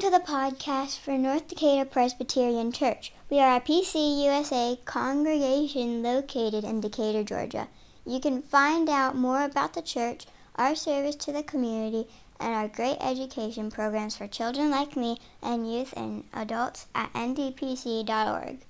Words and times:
Welcome 0.00 0.18
to 0.18 0.24
the 0.24 0.32
podcast 0.32 0.98
for 0.98 1.18
North 1.18 1.48
Decatur 1.48 1.84
Presbyterian 1.84 2.72
Church. 2.72 3.12
We 3.28 3.38
are 3.38 3.56
a 3.56 3.60
PCUSA 3.60 4.82
congregation 4.86 6.02
located 6.02 6.64
in 6.64 6.80
Decatur, 6.80 7.22
Georgia. 7.22 7.68
You 8.06 8.18
can 8.18 8.40
find 8.40 8.88
out 8.88 9.14
more 9.14 9.44
about 9.44 9.74
the 9.74 9.82
church, 9.82 10.24
our 10.56 10.74
service 10.74 11.16
to 11.16 11.32
the 11.32 11.42
community, 11.42 12.08
and 12.38 12.54
our 12.54 12.66
great 12.66 12.96
education 13.02 13.70
programs 13.70 14.16
for 14.16 14.26
children 14.26 14.70
like 14.70 14.96
me 14.96 15.18
and 15.42 15.70
youth 15.70 15.92
and 15.94 16.24
adults 16.32 16.86
at 16.94 17.12
ndpc.org. 17.12 18.60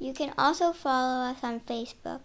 You 0.00 0.12
can 0.12 0.34
also 0.36 0.72
follow 0.72 1.30
us 1.30 1.44
on 1.44 1.60
Facebook. 1.60 2.22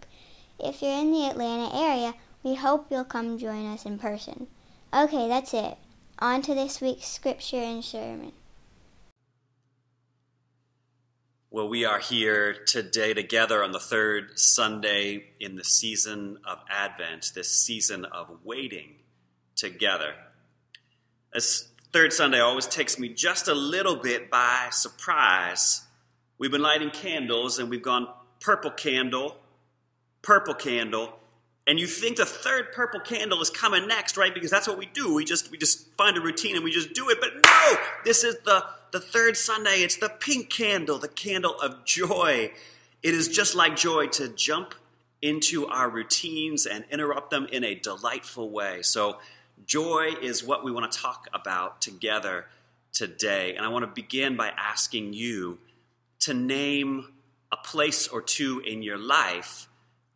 If 0.58 0.82
you're 0.82 0.98
in 0.98 1.12
the 1.12 1.26
Atlanta 1.26 1.72
area, 1.72 2.14
we 2.42 2.56
hope 2.56 2.88
you'll 2.90 3.04
come 3.04 3.38
join 3.38 3.72
us 3.72 3.86
in 3.86 4.00
person. 4.00 4.48
Okay, 4.92 5.28
that's 5.28 5.54
it. 5.54 5.78
On 6.18 6.42
to 6.42 6.54
this 6.54 6.80
week's 6.80 7.06
scripture 7.06 7.62
and 7.62 7.84
sermon. 7.84 8.32
Well, 11.52 11.68
we 11.68 11.84
are 11.84 11.98
here 11.98 12.52
today 12.52 13.12
together 13.12 13.64
on 13.64 13.72
the 13.72 13.80
third 13.80 14.38
Sunday 14.38 15.30
in 15.40 15.56
the 15.56 15.64
season 15.64 16.38
of 16.44 16.60
Advent, 16.70 17.32
this 17.34 17.50
season 17.50 18.04
of 18.04 18.28
waiting 18.44 18.90
together. 19.56 20.14
This 21.34 21.66
third 21.92 22.12
Sunday 22.12 22.38
always 22.38 22.68
takes 22.68 23.00
me 23.00 23.08
just 23.08 23.48
a 23.48 23.54
little 23.54 23.96
bit 23.96 24.30
by 24.30 24.68
surprise. 24.70 25.82
We've 26.38 26.52
been 26.52 26.62
lighting 26.62 26.90
candles 26.90 27.58
and 27.58 27.68
we've 27.68 27.82
gone 27.82 28.06
purple 28.38 28.70
candle, 28.70 29.36
purple 30.22 30.54
candle, 30.54 31.18
and 31.66 31.80
you 31.80 31.88
think 31.88 32.18
the 32.18 32.26
third 32.26 32.70
purple 32.70 33.00
candle 33.00 33.42
is 33.42 33.50
coming 33.50 33.88
next, 33.88 34.16
right? 34.16 34.32
Because 34.32 34.52
that's 34.52 34.68
what 34.68 34.78
we 34.78 34.86
do. 34.86 35.12
We 35.14 35.24
just 35.24 35.50
we 35.50 35.58
just 35.58 35.92
find 35.96 36.16
a 36.16 36.20
routine 36.20 36.54
and 36.54 36.64
we 36.64 36.70
just 36.70 36.92
do 36.92 37.10
it. 37.10 37.18
But 37.20 37.44
no, 37.44 37.76
this 38.04 38.22
is 38.22 38.36
the 38.44 38.64
the 38.92 39.00
third 39.00 39.36
Sunday. 39.36 39.82
It's 39.82 39.96
the 39.96 40.08
pink 40.08 40.50
candle, 40.50 40.98
the 40.98 41.08
candle 41.08 41.54
of 41.60 41.84
joy. 41.84 42.52
It 43.02 43.14
is 43.14 43.28
just 43.28 43.54
like 43.54 43.76
joy 43.76 44.08
to 44.08 44.28
jump 44.28 44.74
into 45.22 45.66
our 45.66 45.88
routines 45.88 46.66
and 46.66 46.84
interrupt 46.90 47.30
them 47.30 47.46
in 47.52 47.64
a 47.64 47.74
delightful 47.74 48.50
way. 48.50 48.82
So 48.82 49.18
joy 49.66 50.14
is 50.20 50.42
what 50.42 50.64
we 50.64 50.72
want 50.72 50.90
to 50.90 50.98
talk 50.98 51.28
about 51.32 51.80
together 51.80 52.46
today. 52.92 53.54
And 53.54 53.64
I 53.64 53.68
want 53.68 53.84
to 53.84 53.90
begin 53.90 54.36
by 54.36 54.48
asking 54.56 55.12
you 55.12 55.58
to 56.20 56.34
name 56.34 57.12
a 57.52 57.56
place 57.56 58.08
or 58.08 58.22
two 58.22 58.60
in 58.60 58.82
your 58.82 58.98
life 58.98 59.68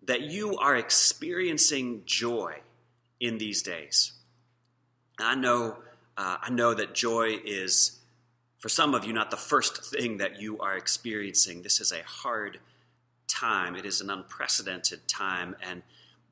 that 0.03 0.23
you 0.23 0.57
are 0.59 0.77
experiencing 0.77 2.03
joy 2.05 2.61
in 3.21 3.39
these 3.39 3.63
days. 3.63 4.13
I 5.19 5.35
know, 5.35 5.77
uh, 6.17 6.37
I 6.43 6.51
know 6.51 6.75
that 6.75 6.95
joy 6.95 7.37
is, 7.45 7.99
for 8.65 8.71
some 8.71 8.95
of 8.95 9.05
you, 9.05 9.13
not 9.13 9.31
the 9.31 9.37
first 9.37 9.85
thing 9.85 10.17
that 10.17 10.41
you 10.41 10.59
are 10.59 10.75
experiencing. 10.75 11.61
This 11.61 11.83
is 11.83 11.93
a 11.93 12.03
hard 12.03 12.61
time. 13.29 13.77
It 13.77 13.85
is 13.85 14.01
an 14.01 14.09
unprecedented 14.09 15.07
time, 15.07 15.55
and 15.61 15.83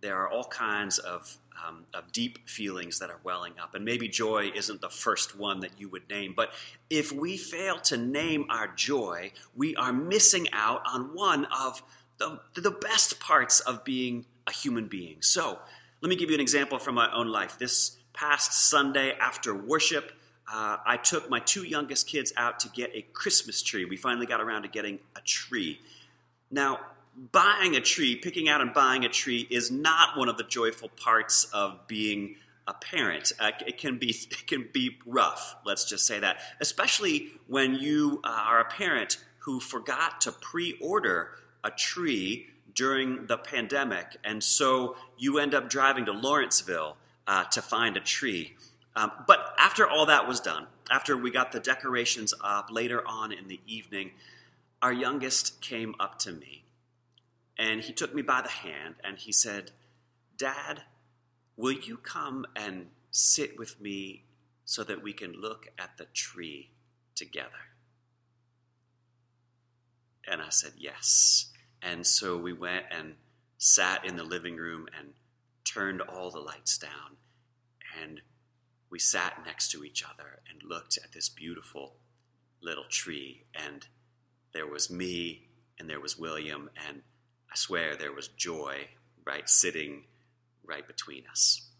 there 0.00 0.16
are 0.16 0.30
all 0.30 0.44
kinds 0.44 0.98
of, 0.98 1.36
um, 1.62 1.84
of 1.92 2.10
deep 2.10 2.48
feelings 2.48 3.00
that 3.00 3.10
are 3.10 3.20
welling 3.22 3.52
up. 3.62 3.74
And 3.74 3.84
maybe 3.84 4.08
joy 4.08 4.50
isn't 4.54 4.80
the 4.80 4.88
first 4.88 5.38
one 5.38 5.60
that 5.60 5.72
you 5.78 5.90
would 5.90 6.08
name. 6.08 6.32
But 6.34 6.54
if 6.88 7.12
we 7.12 7.36
fail 7.36 7.78
to 7.80 7.98
name 7.98 8.46
our 8.48 8.66
joy, 8.66 9.32
we 9.54 9.76
are 9.76 9.92
missing 9.92 10.48
out 10.54 10.80
on 10.86 11.14
one 11.14 11.46
of 11.54 11.82
the, 12.16 12.40
the 12.54 12.70
best 12.70 13.20
parts 13.20 13.60
of 13.60 13.84
being 13.84 14.24
a 14.46 14.52
human 14.52 14.86
being. 14.86 15.18
So, 15.20 15.58
let 16.00 16.08
me 16.08 16.16
give 16.16 16.30
you 16.30 16.36
an 16.36 16.40
example 16.40 16.78
from 16.78 16.94
my 16.94 17.12
own 17.12 17.28
life. 17.28 17.58
This 17.58 17.98
past 18.14 18.70
Sunday 18.70 19.12
after 19.20 19.54
worship, 19.54 20.12
uh, 20.52 20.76
I 20.84 20.98
took 20.98 21.30
my 21.30 21.40
two 21.40 21.64
youngest 21.64 22.06
kids 22.06 22.32
out 22.36 22.60
to 22.60 22.68
get 22.68 22.90
a 22.94 23.02
Christmas 23.12 23.62
tree. 23.62 23.86
We 23.86 23.96
finally 23.96 24.26
got 24.26 24.40
around 24.40 24.62
to 24.62 24.68
getting 24.68 24.98
a 25.16 25.20
tree. 25.22 25.80
Now, 26.50 26.80
buying 27.32 27.74
a 27.74 27.80
tree, 27.80 28.16
picking 28.16 28.50
out 28.50 28.60
and 28.60 28.74
buying 28.74 29.04
a 29.04 29.08
tree, 29.08 29.46
is 29.50 29.70
not 29.70 30.18
one 30.18 30.28
of 30.28 30.36
the 30.36 30.44
joyful 30.44 30.90
parts 30.90 31.44
of 31.54 31.86
being 31.86 32.36
a 32.68 32.74
parent. 32.74 33.32
Uh, 33.40 33.52
it 33.66 33.78
can 33.78 33.98
be 33.98 34.10
it 34.10 34.46
can 34.46 34.68
be 34.72 34.98
rough. 35.06 35.56
Let's 35.64 35.86
just 35.86 36.06
say 36.06 36.20
that, 36.20 36.38
especially 36.60 37.30
when 37.46 37.74
you 37.74 38.20
uh, 38.22 38.28
are 38.28 38.60
a 38.60 38.66
parent 38.66 39.16
who 39.38 39.58
forgot 39.58 40.20
to 40.20 40.32
pre-order 40.32 41.30
a 41.64 41.70
tree 41.70 42.46
during 42.74 43.26
the 43.26 43.38
pandemic, 43.38 44.16
and 44.22 44.44
so 44.44 44.96
you 45.16 45.38
end 45.38 45.54
up 45.54 45.70
driving 45.70 46.04
to 46.04 46.12
Lawrenceville 46.12 46.96
uh, 47.26 47.44
to 47.44 47.62
find 47.62 47.96
a 47.96 48.00
tree. 48.00 48.54
Um, 48.94 49.10
but 49.26 49.54
after 49.58 49.88
all 49.88 50.06
that 50.06 50.28
was 50.28 50.40
done, 50.40 50.66
after 50.90 51.16
we 51.16 51.30
got 51.30 51.52
the 51.52 51.60
decorations 51.60 52.34
up 52.42 52.68
later 52.70 53.02
on 53.06 53.32
in 53.32 53.48
the 53.48 53.60
evening, 53.66 54.12
our 54.82 54.92
youngest 54.92 55.60
came 55.60 55.94
up 55.98 56.18
to 56.20 56.32
me 56.32 56.64
and 57.56 57.80
he 57.80 57.92
took 57.92 58.14
me 58.14 58.22
by 58.22 58.42
the 58.42 58.48
hand 58.48 58.96
and 59.04 59.18
he 59.18 59.32
said, 59.32 59.70
Dad, 60.36 60.82
will 61.56 61.72
you 61.72 61.96
come 61.96 62.46
and 62.56 62.88
sit 63.10 63.58
with 63.58 63.80
me 63.80 64.24
so 64.64 64.82
that 64.84 65.02
we 65.02 65.12
can 65.12 65.32
look 65.32 65.68
at 65.78 65.96
the 65.98 66.06
tree 66.06 66.70
together? 67.14 67.70
And 70.26 70.40
I 70.40 70.50
said, 70.50 70.72
Yes. 70.78 71.50
And 71.82 72.06
so 72.06 72.36
we 72.36 72.52
went 72.52 72.86
and 72.90 73.14
sat 73.58 74.04
in 74.04 74.16
the 74.16 74.24
living 74.24 74.56
room 74.56 74.86
and 74.96 75.08
turned 75.64 76.00
all 76.00 76.30
the 76.30 76.38
lights 76.40 76.78
down. 76.78 77.16
And 78.00 78.20
we 78.92 78.98
sat 78.98 79.42
next 79.46 79.70
to 79.70 79.84
each 79.84 80.04
other 80.04 80.40
and 80.48 80.62
looked 80.62 80.98
at 81.02 81.12
this 81.12 81.30
beautiful 81.30 81.94
little 82.62 82.84
tree. 82.90 83.46
And 83.54 83.86
there 84.52 84.66
was 84.66 84.90
me, 84.90 85.48
and 85.80 85.88
there 85.88 85.98
was 85.98 86.18
William, 86.18 86.68
and 86.86 87.00
I 87.50 87.56
swear 87.56 87.96
there 87.96 88.12
was 88.12 88.28
joy, 88.28 88.88
right, 89.24 89.48
sitting 89.48 90.04
right 90.62 90.86
between 90.86 91.24
us. 91.30 91.70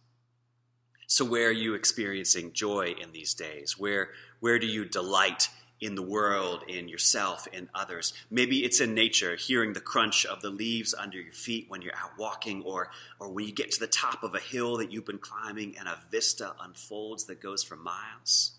So, 1.06 1.26
where 1.26 1.48
are 1.48 1.52
you 1.52 1.74
experiencing 1.74 2.54
joy 2.54 2.94
in 2.98 3.12
these 3.12 3.34
days? 3.34 3.78
Where, 3.78 4.08
where 4.40 4.58
do 4.58 4.66
you 4.66 4.86
delight 4.86 5.50
in 5.82 5.96
the 5.96 6.02
world, 6.02 6.62
in 6.68 6.88
yourself, 6.88 7.48
in 7.52 7.68
others. 7.74 8.14
Maybe 8.30 8.64
it's 8.64 8.80
in 8.80 8.94
nature, 8.94 9.34
hearing 9.34 9.72
the 9.72 9.80
crunch 9.80 10.24
of 10.24 10.40
the 10.40 10.48
leaves 10.48 10.94
under 10.94 11.20
your 11.20 11.32
feet 11.32 11.66
when 11.68 11.82
you're 11.82 11.96
out 11.96 12.16
walking, 12.16 12.62
or, 12.62 12.90
or 13.18 13.28
when 13.28 13.46
you 13.46 13.52
get 13.52 13.72
to 13.72 13.80
the 13.80 13.88
top 13.88 14.22
of 14.22 14.36
a 14.36 14.38
hill 14.38 14.76
that 14.76 14.92
you've 14.92 15.04
been 15.04 15.18
climbing 15.18 15.74
and 15.76 15.88
a 15.88 15.98
vista 16.08 16.54
unfolds 16.62 17.24
that 17.24 17.42
goes 17.42 17.64
for 17.64 17.74
miles. 17.74 18.52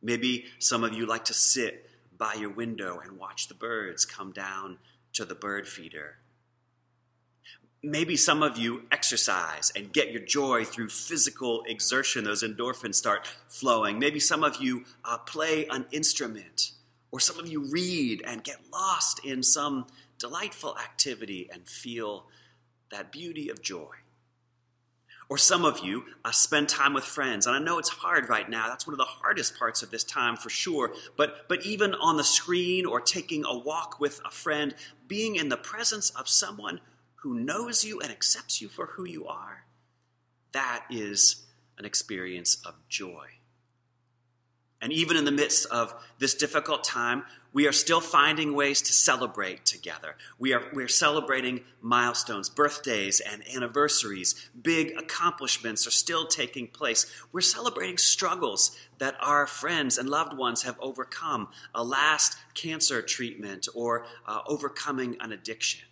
Maybe 0.00 0.46
some 0.58 0.82
of 0.82 0.94
you 0.94 1.04
like 1.04 1.26
to 1.26 1.34
sit 1.34 1.90
by 2.16 2.34
your 2.34 2.50
window 2.50 3.00
and 3.04 3.18
watch 3.18 3.48
the 3.48 3.54
birds 3.54 4.06
come 4.06 4.32
down 4.32 4.78
to 5.12 5.26
the 5.26 5.34
bird 5.34 5.68
feeder 5.68 6.16
Maybe 7.82 8.16
some 8.16 8.42
of 8.42 8.58
you 8.58 8.82
exercise 8.90 9.70
and 9.76 9.92
get 9.92 10.10
your 10.10 10.22
joy 10.22 10.64
through 10.64 10.88
physical 10.88 11.62
exertion. 11.68 12.24
Those 12.24 12.42
endorphins 12.42 12.96
start 12.96 13.26
flowing. 13.46 14.00
Maybe 14.00 14.18
some 14.18 14.42
of 14.42 14.56
you 14.60 14.84
uh, 15.04 15.18
play 15.18 15.66
an 15.66 15.86
instrument, 15.92 16.72
or 17.12 17.20
some 17.20 17.38
of 17.38 17.46
you 17.46 17.70
read 17.70 18.22
and 18.26 18.42
get 18.42 18.56
lost 18.72 19.24
in 19.24 19.44
some 19.44 19.86
delightful 20.18 20.76
activity 20.76 21.48
and 21.52 21.68
feel 21.68 22.26
that 22.90 23.12
beauty 23.12 23.48
of 23.48 23.62
joy. 23.62 23.94
Or 25.30 25.38
some 25.38 25.64
of 25.64 25.80
you 25.80 26.04
uh, 26.24 26.32
spend 26.32 26.70
time 26.70 26.94
with 26.94 27.04
friends, 27.04 27.46
and 27.46 27.54
I 27.54 27.58
know 27.58 27.78
it's 27.78 27.90
hard 27.90 28.28
right 28.28 28.48
now. 28.48 28.66
That's 28.66 28.86
one 28.86 28.94
of 28.94 28.98
the 28.98 29.04
hardest 29.04 29.58
parts 29.58 29.82
of 29.82 29.90
this 29.90 30.02
time 30.02 30.36
for 30.36 30.48
sure. 30.48 30.94
But, 31.16 31.48
but 31.48 31.64
even 31.64 31.94
on 31.94 32.16
the 32.16 32.24
screen 32.24 32.86
or 32.86 33.00
taking 33.00 33.44
a 33.44 33.56
walk 33.56 34.00
with 34.00 34.20
a 34.24 34.30
friend, 34.30 34.74
being 35.06 35.36
in 35.36 35.50
the 35.50 35.58
presence 35.58 36.10
of 36.10 36.28
someone 36.28 36.80
who 37.22 37.34
knows 37.34 37.84
you 37.84 38.00
and 38.00 38.10
accepts 38.10 38.60
you 38.60 38.68
for 38.68 38.86
who 38.86 39.04
you 39.04 39.26
are, 39.26 39.64
that 40.52 40.84
is 40.90 41.46
an 41.76 41.84
experience 41.84 42.58
of 42.64 42.74
joy. 42.88 43.26
And 44.80 44.92
even 44.92 45.16
in 45.16 45.24
the 45.24 45.32
midst 45.32 45.66
of 45.66 45.92
this 46.20 46.34
difficult 46.34 46.84
time, 46.84 47.24
we 47.52 47.66
are 47.66 47.72
still 47.72 48.00
finding 48.00 48.54
ways 48.54 48.80
to 48.82 48.92
celebrate 48.92 49.64
together. 49.64 50.14
We 50.38 50.52
are, 50.52 50.62
we 50.72 50.84
are 50.84 50.88
celebrating 50.88 51.64
milestones, 51.80 52.48
birthdays, 52.48 53.18
and 53.20 53.42
anniversaries. 53.52 54.50
Big 54.60 54.96
accomplishments 54.96 55.86
are 55.86 55.92
still 55.92 56.26
taking 56.28 56.68
place. 56.68 57.06
We're 57.32 57.40
celebrating 57.40 57.98
struggles 57.98 58.76
that 58.98 59.16
our 59.20 59.48
friends 59.48 59.98
and 59.98 60.08
loved 60.08 60.36
ones 60.36 60.62
have 60.62 60.76
overcome 60.78 61.48
a 61.74 61.82
last 61.82 62.36
cancer 62.54 63.02
treatment 63.02 63.66
or 63.74 64.06
uh, 64.26 64.40
overcoming 64.46 65.16
an 65.18 65.32
addiction. 65.32 65.87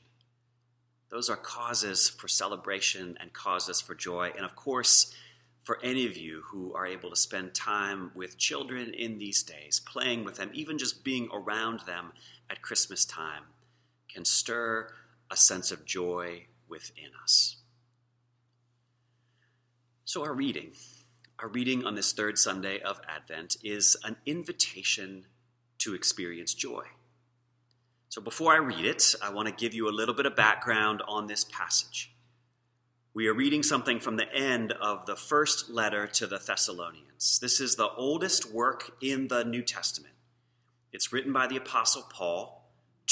Those 1.08 1.31
are 1.31 1.37
causes 1.37 2.08
for 2.08 2.29
celebration 2.29 3.17
and 3.20 3.32
causes 3.32 3.81
for 3.81 3.94
joy. 3.94 4.32
And 4.37 4.44
of 4.44 4.56
course, 4.56 5.14
for 5.62 5.79
any 5.82 6.06
of 6.06 6.17
you 6.17 6.43
who 6.47 6.75
are 6.75 6.87
able 6.87 7.11
to 7.11 7.17
spend 7.17 7.55
time 7.55 8.12
with 8.14 8.38
children 8.38 8.93
in 8.94 9.19
these 9.19 9.43
days, 9.43 9.81
playing 9.81 10.25
with 10.25 10.37
them, 10.37 10.50
even 10.53 10.79
just 10.79 11.05
being 11.05 11.29
around 11.32 11.81
them 11.81 12.12
at 12.50 12.62
Christmas 12.62 13.05
time, 13.05 13.44
can 14.12 14.25
stir 14.25 14.93
a 15.31 15.37
sense 15.37 15.70
of 15.73 15.85
joy 15.85 16.47
within 16.69 17.11
us. 17.23 17.56
So, 20.05 20.25
our 20.25 20.32
reading 20.32 20.73
Our 21.38 21.49
reading 21.49 21.85
on 21.85 21.97
this 21.97 22.12
third 22.12 22.38
Sunday 22.38 22.81
of 22.81 23.00
Advent 23.06 23.56
is 23.62 23.97
an 24.05 24.17
invitation 24.25 25.26
to 25.79 25.94
experience 25.94 26.55
joy. 26.55 26.85
So 28.08 28.20
before 28.20 28.53
I 28.53 28.58
read 28.58 28.85
it, 28.85 29.14
I 29.23 29.31
want 29.31 29.49
to 29.49 29.55
give 29.55 29.75
you 29.75 29.88
a 29.88 29.91
little 29.91 30.14
bit 30.14 30.26
of 30.26 30.37
background 30.37 31.03
on 31.06 31.26
this 31.26 31.44
passage. 31.44 32.12
We 33.14 33.29
are 33.29 33.35
reading 33.35 33.62
something 33.62 33.99
from 33.99 34.17
the 34.17 34.32
end 34.35 34.73
of 34.73 35.06
the 35.06 35.17
first 35.17 35.70
letter 35.70 36.06
to 36.06 36.26
the 36.26 36.38
Thessalonians. 36.38 37.38
This 37.41 37.61
is 37.61 37.76
the 37.76 37.88
oldest 37.88 38.53
work 38.53 38.93
in 39.00 39.29
the 39.29 39.43
New 39.44 39.62
Testament. 39.62 40.14
It's 40.93 41.12
written 41.12 41.32
by 41.32 41.47
the 41.47 41.56
Apostle 41.56 42.03
Paul 42.11 42.66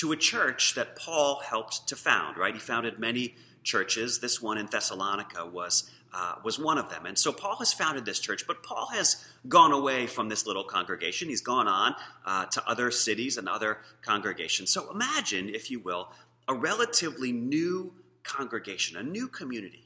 to 0.05 0.13
a 0.13 0.17
church 0.17 0.75
that 0.75 0.97
Paul 0.97 1.41
helped 1.41 1.89
to 1.89 1.97
found, 1.97 2.37
right? 2.37 2.53
He 2.53 2.61
founded 2.61 2.99
many 2.99 3.37
churches. 3.63 4.21
This 4.21 4.43
one 4.43 4.59
in 4.59 4.67
Thessalonica 4.67 5.47
was, 5.47 5.91
uh, 6.13 6.35
was 6.45 6.59
one 6.59 6.77
of 6.77 6.91
them. 6.91 7.07
And 7.07 7.19
so 7.19 7.33
Paul 7.33 7.57
has 7.57 7.73
founded 7.73 8.05
this 8.05 8.21
church, 8.21 8.47
but 8.47 8.63
Paul 8.63 8.91
has 8.93 9.25
gone 9.49 9.73
away 9.73 10.07
from 10.07 10.29
this 10.29 10.47
little 10.47 10.65
congregation. 10.65 11.31
He's 11.31 11.41
gone 11.41 11.67
on 11.67 11.95
uh, 12.27 12.45
to 12.45 12.69
other 12.69 12.91
cities 12.91 13.39
and 13.39 13.49
other 13.49 13.79
congregations. 14.03 14.71
So 14.71 14.91
imagine, 14.91 15.49
if 15.49 15.71
you 15.71 15.81
will, 15.81 16.13
a 16.47 16.53
relatively 16.53 17.33
new 17.33 17.95
congregation, 18.25 18.99
a 18.99 19.03
new 19.03 19.27
community 19.27 19.85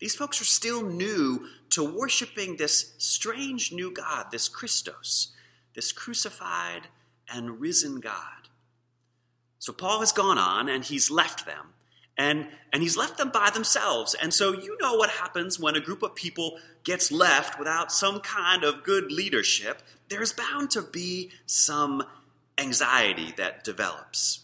these 0.00 0.14
folks 0.14 0.38
are 0.38 0.44
still 0.44 0.82
new 0.82 1.46
to 1.70 1.82
worshiping 1.82 2.56
this 2.56 2.94
strange 2.98 3.72
new 3.72 3.90
God, 3.90 4.26
this 4.30 4.50
Christos, 4.50 5.32
this 5.74 5.92
crucified 5.92 6.88
and 7.32 7.58
risen 7.58 8.00
God. 8.00 8.44
So 9.64 9.72
Paul 9.72 10.00
has 10.00 10.12
gone 10.12 10.36
on 10.36 10.68
and 10.68 10.84
he's 10.84 11.10
left 11.10 11.46
them. 11.46 11.72
And, 12.18 12.48
and 12.70 12.82
he's 12.82 12.98
left 12.98 13.16
them 13.16 13.30
by 13.30 13.48
themselves. 13.48 14.14
And 14.14 14.34
so 14.34 14.52
you 14.52 14.76
know 14.78 14.92
what 14.92 15.08
happens 15.08 15.58
when 15.58 15.74
a 15.74 15.80
group 15.80 16.02
of 16.02 16.14
people 16.14 16.58
gets 16.84 17.10
left 17.10 17.58
without 17.58 17.90
some 17.90 18.20
kind 18.20 18.62
of 18.62 18.84
good 18.84 19.10
leadership. 19.10 19.80
There's 20.10 20.34
bound 20.34 20.70
to 20.72 20.82
be 20.82 21.30
some 21.46 22.04
anxiety 22.58 23.32
that 23.38 23.64
develops. 23.64 24.42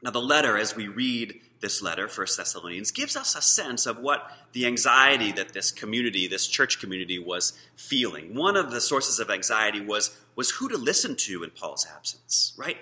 Now, 0.00 0.12
the 0.12 0.22
letter, 0.22 0.56
as 0.56 0.76
we 0.76 0.86
read 0.86 1.40
this 1.60 1.82
letter, 1.82 2.06
First 2.06 2.36
Thessalonians, 2.36 2.92
gives 2.92 3.16
us 3.16 3.34
a 3.34 3.42
sense 3.42 3.84
of 3.84 3.98
what 3.98 4.30
the 4.52 4.64
anxiety 4.64 5.32
that 5.32 5.54
this 5.54 5.72
community, 5.72 6.28
this 6.28 6.46
church 6.46 6.78
community, 6.78 7.18
was 7.18 7.58
feeling. 7.74 8.36
One 8.36 8.56
of 8.56 8.70
the 8.70 8.80
sources 8.80 9.18
of 9.18 9.28
anxiety 9.28 9.80
was, 9.80 10.16
was 10.36 10.52
who 10.52 10.68
to 10.68 10.78
listen 10.78 11.16
to 11.16 11.42
in 11.42 11.50
Paul's 11.50 11.84
absence, 11.92 12.54
right? 12.56 12.76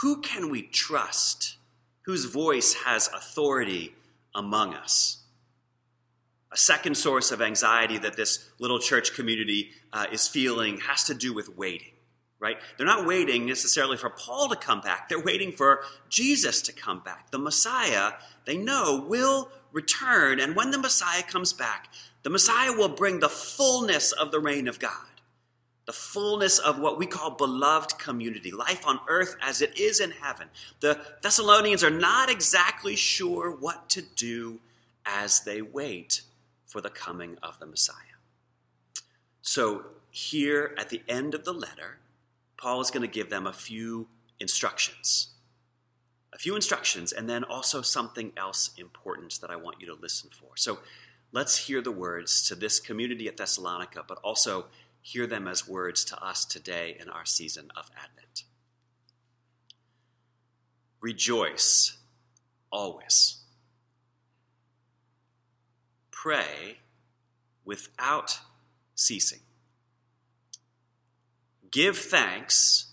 Who 0.00 0.20
can 0.20 0.50
we 0.50 0.62
trust? 0.62 1.56
Whose 2.06 2.24
voice 2.24 2.74
has 2.84 3.08
authority 3.08 3.94
among 4.34 4.74
us? 4.74 5.18
A 6.52 6.56
second 6.56 6.96
source 6.96 7.30
of 7.30 7.40
anxiety 7.40 7.98
that 7.98 8.16
this 8.16 8.48
little 8.58 8.78
church 8.78 9.14
community 9.14 9.70
uh, 9.92 10.06
is 10.10 10.26
feeling 10.26 10.78
has 10.80 11.04
to 11.04 11.14
do 11.14 11.32
with 11.32 11.56
waiting 11.56 11.92
right? 12.40 12.56
They're 12.76 12.86
not 12.86 13.06
waiting 13.06 13.46
necessarily 13.46 13.98
for 13.98 14.10
Paul 14.10 14.48
to 14.48 14.56
come 14.56 14.80
back. 14.80 15.08
They're 15.08 15.22
waiting 15.22 15.52
for 15.52 15.82
Jesus 16.08 16.62
to 16.62 16.72
come 16.72 17.00
back. 17.00 17.30
The 17.30 17.38
Messiah, 17.38 18.12
they 18.46 18.56
know, 18.56 19.04
will 19.06 19.50
return. 19.72 20.40
And 20.40 20.56
when 20.56 20.70
the 20.70 20.78
Messiah 20.78 21.22
comes 21.22 21.52
back, 21.52 21.88
the 22.22 22.30
Messiah 22.30 22.72
will 22.72 22.88
bring 22.88 23.20
the 23.20 23.28
fullness 23.28 24.12
of 24.12 24.30
the 24.30 24.40
reign 24.40 24.66
of 24.66 24.78
God, 24.78 25.06
the 25.90 25.94
fullness 25.94 26.60
of 26.60 26.78
what 26.78 26.96
we 26.96 27.04
call 27.04 27.32
beloved 27.32 27.98
community, 27.98 28.52
life 28.52 28.86
on 28.86 29.00
earth 29.08 29.34
as 29.42 29.60
it 29.60 29.76
is 29.76 29.98
in 29.98 30.12
heaven. 30.12 30.46
The 30.78 31.00
Thessalonians 31.20 31.82
are 31.82 31.90
not 31.90 32.30
exactly 32.30 32.94
sure 32.94 33.50
what 33.50 33.90
to 33.90 34.00
do 34.00 34.60
as 35.04 35.40
they 35.40 35.60
wait 35.60 36.22
for 36.64 36.80
the 36.80 36.90
coming 36.90 37.38
of 37.42 37.58
the 37.58 37.66
Messiah. 37.66 38.20
So, 39.42 39.86
here 40.12 40.76
at 40.78 40.90
the 40.90 41.02
end 41.08 41.34
of 41.34 41.44
the 41.44 41.52
letter, 41.52 41.98
Paul 42.56 42.80
is 42.80 42.92
going 42.92 43.02
to 43.02 43.12
give 43.12 43.28
them 43.28 43.48
a 43.48 43.52
few 43.52 44.06
instructions. 44.38 45.30
A 46.32 46.38
few 46.38 46.54
instructions, 46.54 47.10
and 47.10 47.28
then 47.28 47.42
also 47.42 47.82
something 47.82 48.30
else 48.36 48.70
important 48.78 49.40
that 49.40 49.50
I 49.50 49.56
want 49.56 49.80
you 49.80 49.88
to 49.88 50.00
listen 50.00 50.30
for. 50.32 50.50
So 50.54 50.78
let's 51.32 51.66
hear 51.66 51.82
the 51.82 51.90
words 51.90 52.46
to 52.46 52.54
this 52.54 52.78
community 52.78 53.26
at 53.26 53.36
Thessalonica, 53.36 54.04
but 54.06 54.18
also 54.18 54.66
hear 55.00 55.26
them 55.26 55.48
as 55.48 55.68
words 55.68 56.04
to 56.06 56.22
us 56.22 56.44
today 56.44 56.96
in 57.00 57.08
our 57.08 57.24
season 57.24 57.70
of 57.76 57.90
Advent. 57.96 58.44
Rejoice 61.00 61.98
always. 62.70 63.38
Pray 66.10 66.78
without 67.64 68.40
ceasing. 68.94 69.40
Give 71.70 71.96
thanks 71.96 72.92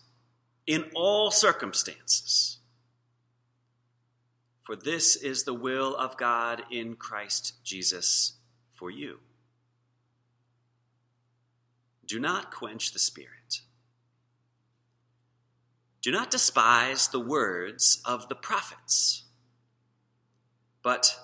in 0.66 0.86
all 0.94 1.32
circumstances. 1.32 2.60
For 4.64 4.76
this 4.76 5.16
is 5.16 5.44
the 5.44 5.54
will 5.54 5.96
of 5.96 6.18
God 6.18 6.64
in 6.70 6.96
Christ 6.96 7.54
Jesus 7.64 8.34
for 8.74 8.92
you. 8.92 9.20
Do 12.08 12.20
not 12.20 12.52
quench 12.52 12.94
the 12.94 13.00
Spirit. 13.00 13.62
Do 16.02 16.12
not 16.12 16.32
despise 16.32 17.10
the 17.10 17.20
words 17.20 18.02
of 18.06 18.30
the 18.30 18.36
prophets, 18.36 19.24
but 20.82 21.20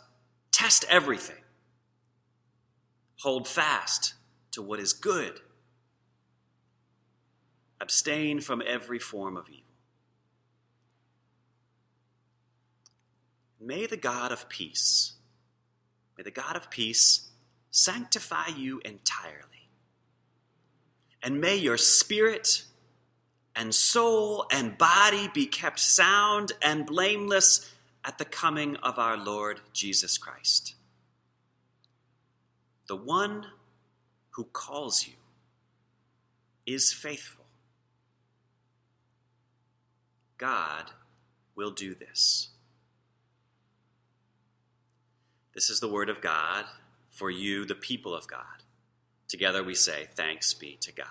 test 0.52 0.84
everything. 0.90 1.44
Hold 3.22 3.48
fast 3.48 4.14
to 4.52 4.62
what 4.62 4.80
is 4.80 4.92
good 4.92 5.40
Abstain 7.84 8.40
from 8.40 8.64
every 8.66 8.98
form 8.98 9.36
of 9.36 9.50
evil. 9.50 9.66
May 13.60 13.86
the 13.88 13.98
God 13.98 14.32
of 14.32 14.48
peace, 14.48 15.16
may 16.18 16.24
the 16.24 16.32
God 16.32 16.56
of 16.56 16.70
peace 16.70 17.30
sanctify 17.72 18.48
you 18.56 18.80
entirely. 18.86 19.53
And 21.24 21.40
may 21.40 21.56
your 21.56 21.78
spirit 21.78 22.66
and 23.56 23.74
soul 23.74 24.46
and 24.52 24.78
body 24.78 25.30
be 25.34 25.46
kept 25.46 25.80
sound 25.80 26.52
and 26.62 26.86
blameless 26.86 27.74
at 28.04 28.18
the 28.18 28.26
coming 28.26 28.76
of 28.78 29.00
our 29.00 29.18
Lord 29.18 29.62
Jesus 29.72 30.18
Christ. 30.18 30.76
The 32.88 32.96
one 32.98 33.46
who 34.32 34.46
calls 34.46 35.08
you 35.08 35.14
is 36.66 36.92
faithful. 36.92 37.46
God 40.38 40.92
will 41.56 41.72
do 41.72 41.96
this. 41.96 42.50
This 45.54 45.70
is 45.70 45.80
the 45.80 45.88
word 45.88 46.10
of 46.10 46.20
God 46.20 46.66
for 47.12 47.30
you, 47.30 47.64
the 47.64 47.76
people 47.76 48.14
of 48.14 48.28
God. 48.28 48.63
Together 49.28 49.64
we 49.64 49.76
say, 49.76 50.08
Thanks 50.16 50.54
be 50.54 50.78
to 50.82 50.92
God. 50.92 51.08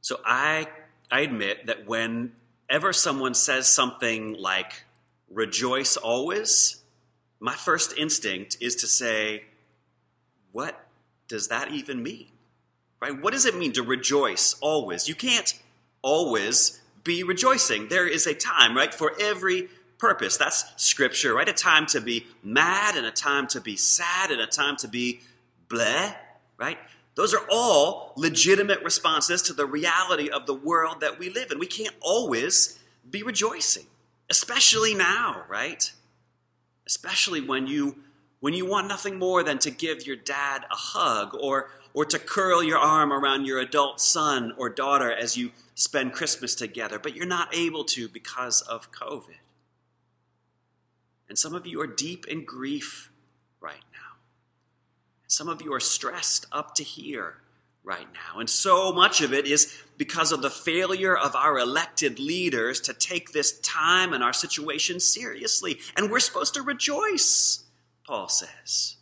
So 0.00 0.20
I, 0.24 0.66
I 1.10 1.20
admit 1.20 1.66
that 1.66 1.86
whenever 1.86 2.92
someone 2.92 3.34
says 3.34 3.68
something 3.68 4.34
like, 4.34 4.84
rejoice 5.30 5.96
always, 5.96 6.82
my 7.40 7.54
first 7.54 7.96
instinct 7.96 8.56
is 8.60 8.76
to 8.76 8.86
say, 8.86 9.44
what 10.52 10.86
does 11.28 11.48
that 11.48 11.72
even 11.72 12.02
mean? 12.02 12.28
Right? 13.00 13.20
What 13.20 13.32
does 13.32 13.46
it 13.46 13.56
mean 13.56 13.72
to 13.72 13.82
rejoice 13.82 14.54
always? 14.60 15.08
You 15.08 15.14
can't 15.14 15.58
always 16.02 16.80
be 17.02 17.22
rejoicing. 17.22 17.88
There 17.88 18.06
is 18.06 18.26
a 18.26 18.34
time, 18.34 18.76
right, 18.76 18.94
for 18.94 19.12
every 19.20 19.68
purpose. 19.98 20.36
That's 20.36 20.64
scripture, 20.76 21.34
right? 21.34 21.48
A 21.48 21.52
time 21.52 21.86
to 21.86 22.00
be 22.00 22.26
mad 22.44 22.96
and 22.96 23.06
a 23.06 23.10
time 23.10 23.46
to 23.48 23.60
be 23.60 23.76
sad 23.76 24.30
and 24.30 24.40
a 24.40 24.46
time 24.46 24.76
to 24.76 24.88
be 24.88 25.20
bleh, 25.72 26.14
right? 26.58 26.78
Those 27.14 27.34
are 27.34 27.46
all 27.50 28.12
legitimate 28.16 28.82
responses 28.82 29.42
to 29.42 29.52
the 29.52 29.66
reality 29.66 30.28
of 30.28 30.46
the 30.46 30.54
world 30.54 31.00
that 31.00 31.18
we 31.18 31.28
live 31.28 31.50
in. 31.50 31.58
We 31.58 31.66
can't 31.66 31.94
always 32.00 32.78
be 33.08 33.22
rejoicing, 33.22 33.86
especially 34.30 34.94
now, 34.94 35.44
right? 35.48 35.92
Especially 36.86 37.40
when 37.40 37.66
you 37.66 37.96
when 38.40 38.54
you 38.54 38.66
want 38.66 38.88
nothing 38.88 39.20
more 39.20 39.44
than 39.44 39.58
to 39.60 39.70
give 39.70 40.04
your 40.04 40.16
dad 40.16 40.64
a 40.70 40.74
hug 40.74 41.34
or 41.38 41.70
or 41.94 42.04
to 42.06 42.18
curl 42.18 42.62
your 42.62 42.78
arm 42.78 43.12
around 43.12 43.44
your 43.44 43.60
adult 43.60 44.00
son 44.00 44.52
or 44.56 44.68
daughter 44.68 45.12
as 45.12 45.36
you 45.36 45.50
spend 45.74 46.12
Christmas 46.12 46.54
together, 46.54 46.98
but 46.98 47.14
you're 47.14 47.26
not 47.26 47.54
able 47.54 47.84
to 47.84 48.08
because 48.08 48.62
of 48.62 48.90
COVID. 48.90 49.36
And 51.28 51.38
some 51.38 51.54
of 51.54 51.66
you 51.66 51.80
are 51.80 51.86
deep 51.86 52.26
in 52.26 52.44
grief. 52.44 53.11
Some 55.32 55.48
of 55.48 55.62
you 55.62 55.72
are 55.72 55.80
stressed 55.80 56.44
up 56.52 56.74
to 56.74 56.84
here 56.84 57.38
right 57.82 58.06
now. 58.12 58.38
And 58.38 58.50
so 58.50 58.92
much 58.92 59.22
of 59.22 59.32
it 59.32 59.46
is 59.46 59.74
because 59.96 60.30
of 60.30 60.42
the 60.42 60.50
failure 60.50 61.16
of 61.16 61.34
our 61.34 61.58
elected 61.58 62.18
leaders 62.18 62.80
to 62.82 62.92
take 62.92 63.32
this 63.32 63.58
time 63.60 64.12
and 64.12 64.22
our 64.22 64.34
situation 64.34 65.00
seriously. 65.00 65.78
And 65.96 66.10
we're 66.10 66.20
supposed 66.20 66.52
to 66.54 66.62
rejoice, 66.62 67.64
Paul 68.06 68.28
says. 68.28 68.96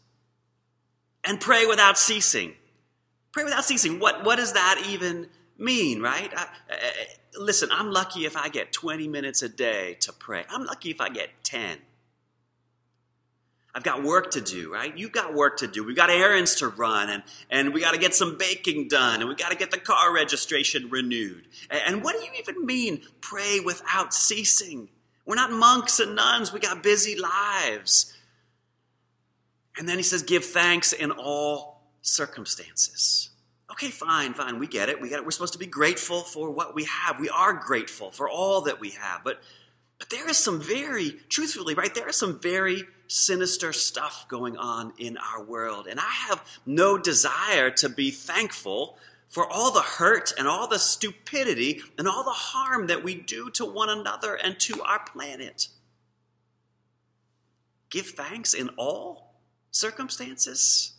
and 1.24 1.40
pray 1.40 1.66
without 1.66 1.98
ceasing. 1.98 2.54
Pray 3.32 3.42
without 3.44 3.64
ceasing. 3.64 3.98
What, 3.98 4.24
what 4.24 4.36
does 4.36 4.52
that 4.52 4.84
even 4.88 5.28
mean, 5.58 6.00
right? 6.00 6.32
I, 6.36 6.46
I, 6.70 6.92
listen, 7.38 7.70
I'm 7.72 7.90
lucky 7.90 8.24
if 8.24 8.36
I 8.36 8.48
get 8.48 8.72
20 8.72 9.08
minutes 9.08 9.42
a 9.42 9.48
day 9.48 9.96
to 10.00 10.12
pray. 10.12 10.44
I'm 10.48 10.64
lucky 10.64 10.90
if 10.90 11.00
I 11.00 11.08
get 11.08 11.30
10. 11.42 11.78
I've 13.74 13.84
got 13.84 14.02
work 14.02 14.32
to 14.32 14.40
do, 14.40 14.72
right? 14.72 14.96
You've 14.96 15.12
got 15.12 15.32
work 15.32 15.58
to 15.58 15.68
do. 15.68 15.84
We've 15.84 15.96
got 15.96 16.10
errands 16.10 16.56
to 16.56 16.68
run, 16.68 17.08
and, 17.08 17.22
and 17.50 17.72
we 17.72 17.80
got 17.80 17.94
to 17.94 18.00
get 18.00 18.14
some 18.14 18.36
baking 18.36 18.88
done, 18.88 19.20
and 19.20 19.28
we 19.28 19.36
got 19.36 19.50
to 19.50 19.56
get 19.56 19.70
the 19.70 19.78
car 19.78 20.12
registration 20.12 20.90
renewed. 20.90 21.46
And, 21.70 21.80
and 21.86 22.04
what 22.04 22.16
do 22.16 22.22
you 22.22 22.30
even 22.38 22.66
mean, 22.66 23.02
pray 23.20 23.60
without 23.60 24.12
ceasing? 24.12 24.88
We're 25.24 25.36
not 25.36 25.52
monks 25.52 26.00
and 26.00 26.16
nuns, 26.16 26.52
we 26.52 26.58
got 26.58 26.82
busy 26.82 27.16
lives. 27.16 28.16
And 29.78 29.88
then 29.88 29.96
he 29.96 30.02
says, 30.02 30.22
give 30.22 30.44
thanks 30.44 30.92
in 30.92 31.12
all 31.12 31.82
circumstances. 32.02 33.30
Okay, 33.70 33.88
fine, 33.88 34.34
fine, 34.34 34.58
we 34.58 34.66
get 34.66 34.88
it. 34.88 35.00
We 35.00 35.08
get 35.08 35.20
it. 35.20 35.24
We're 35.24 35.30
supposed 35.30 35.52
to 35.52 35.60
be 35.60 35.66
grateful 35.66 36.22
for 36.22 36.50
what 36.50 36.74
we 36.74 36.84
have. 36.84 37.20
We 37.20 37.28
are 37.28 37.52
grateful 37.52 38.10
for 38.10 38.28
all 38.28 38.62
that 38.62 38.80
we 38.80 38.90
have. 38.90 39.22
But 39.22 39.40
but 40.00 40.08
there 40.08 40.28
is 40.28 40.38
some 40.38 40.60
very, 40.60 41.10
truthfully, 41.28 41.74
right, 41.74 41.94
there 41.94 42.08
is 42.08 42.16
some 42.16 42.40
very 42.40 42.84
sinister 43.10 43.72
stuff 43.72 44.24
going 44.28 44.56
on 44.56 44.92
in 44.96 45.16
our 45.16 45.42
world. 45.42 45.88
And 45.88 45.98
I 45.98 46.10
have 46.28 46.44
no 46.64 46.96
desire 46.96 47.70
to 47.72 47.88
be 47.88 48.12
thankful 48.12 48.96
for 49.28 49.50
all 49.50 49.72
the 49.72 49.82
hurt 49.82 50.32
and 50.38 50.46
all 50.46 50.68
the 50.68 50.78
stupidity 50.78 51.82
and 51.98 52.06
all 52.06 52.22
the 52.22 52.30
harm 52.30 52.86
that 52.86 53.02
we 53.02 53.16
do 53.16 53.50
to 53.50 53.64
one 53.64 53.88
another 53.88 54.34
and 54.36 54.58
to 54.60 54.80
our 54.82 55.00
planet. 55.00 55.68
Give 57.90 58.06
thanks 58.06 58.54
in 58.54 58.68
all 58.76 59.34
circumstances. 59.72 60.92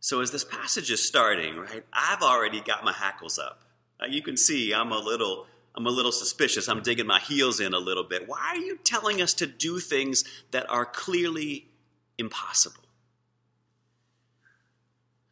So, 0.00 0.20
as 0.20 0.32
this 0.32 0.44
passage 0.44 0.90
is 0.90 1.06
starting, 1.06 1.56
right, 1.56 1.84
I've 1.92 2.22
already 2.22 2.60
got 2.60 2.82
my 2.82 2.92
hackles 2.92 3.38
up. 3.38 3.62
You 4.08 4.20
can 4.20 4.36
see 4.36 4.74
I'm 4.74 4.90
a 4.90 4.98
little 4.98 5.46
I'm 5.74 5.86
a 5.86 5.90
little 5.90 6.12
suspicious. 6.12 6.68
I'm 6.68 6.82
digging 6.82 7.06
my 7.06 7.18
heels 7.18 7.60
in 7.60 7.72
a 7.72 7.78
little 7.78 8.04
bit. 8.04 8.28
Why 8.28 8.52
are 8.54 8.56
you 8.56 8.78
telling 8.84 9.22
us 9.22 9.32
to 9.34 9.46
do 9.46 9.80
things 9.80 10.24
that 10.50 10.68
are 10.68 10.84
clearly 10.84 11.68
impossible? 12.18 12.82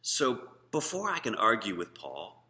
So, 0.01 0.41
before 0.71 1.09
I 1.09 1.19
can 1.19 1.35
argue 1.35 1.75
with 1.75 1.93
Paul, 1.93 2.47